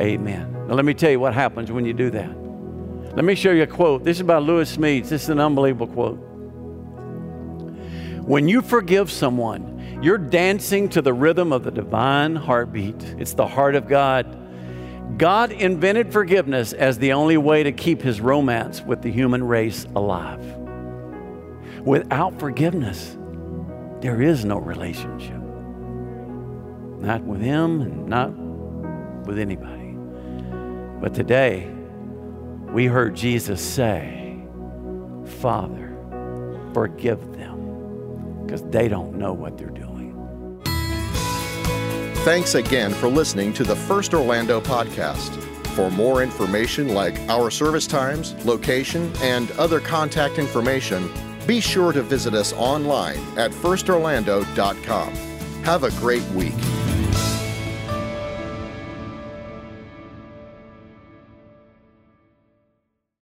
Amen. 0.01 0.67
Now, 0.67 0.75
let 0.75 0.85
me 0.85 0.93
tell 0.93 1.13
you 1.13 1.21
what 1.21 1.35
happens 1.35 1.71
when 1.71 1.85
you 1.85 1.93
do 1.93 2.11
that. 2.11 2.37
Let 3.15 3.25
me 3.25 3.37
show 3.37 3.53
you 3.53 3.63
a 3.63 3.67
quote. 3.69 4.03
This 4.03 4.17
is 4.17 4.25
by 4.25 4.39
Lewis 4.39 4.77
Smedes. 4.77 5.09
This 5.09 5.23
is 5.23 5.29
an 5.29 5.39
unbelievable 5.39 5.87
quote. 5.87 6.19
When 8.27 8.49
you 8.49 8.61
forgive 8.61 9.09
someone, 9.09 10.01
you're 10.03 10.19
dancing 10.19 10.89
to 10.89 11.01
the 11.01 11.13
rhythm 11.13 11.53
of 11.53 11.63
the 11.63 11.71
divine 11.71 12.35
heartbeat. 12.35 13.05
It's 13.19 13.35
the 13.35 13.47
heart 13.47 13.77
of 13.77 13.87
God. 13.87 14.42
God 15.17 15.53
invented 15.53 16.13
forgiveness 16.13 16.73
as 16.73 16.99
the 16.99 17.13
only 17.13 17.37
way 17.37 17.63
to 17.63 17.73
keep 17.73 18.03
his 18.03 18.21
romance 18.21 18.83
with 18.83 19.03
the 19.03 19.11
human 19.11 19.45
race 19.45 19.87
alive. 19.95 20.43
Without 21.85 22.39
forgiveness, 22.39 23.17
there 24.01 24.23
is 24.23 24.45
no 24.45 24.59
relationship. 24.59 25.41
Not 27.01 27.23
with 27.23 27.41
him 27.41 27.81
and 27.81 28.07
not 28.07 28.31
with 29.27 29.39
anybody. 29.39 29.97
But 31.01 31.15
today, 31.15 31.69
we 32.73 32.87
heard 32.87 33.15
Jesus 33.15 33.61
say, 33.61 34.41
Father, 35.41 35.97
forgive 36.73 37.37
them 37.37 38.43
because 38.45 38.63
they 38.71 38.89
don't 38.89 39.19
know 39.19 39.33
what 39.33 39.59
they're 39.59 39.69
doing. 39.69 39.82
Thanks 42.25 42.55
again 42.55 42.95
for 42.95 43.09
listening 43.09 43.53
to 43.55 43.65
the 43.65 43.75
First 43.75 44.15
Orlando 44.15 44.61
podcast. 44.61 45.43
For 45.75 45.91
more 45.91 46.23
information 46.23 46.95
like 46.95 47.19
our 47.29 47.51
service 47.51 47.85
times, 47.85 48.35
location, 48.47 49.13
and 49.23 49.51
other 49.53 49.81
contact 49.81 50.39
information, 50.39 51.11
be 51.49 51.61
sure 51.61 51.91
to 51.91 52.01
visit 52.01 52.33
us 52.33 52.53
online 52.53 53.19
at 53.37 53.51
firstorlando.com. 53.51 55.13
Have 55.65 55.83
a 55.83 55.91
great 55.99 56.23
week. 56.31 56.55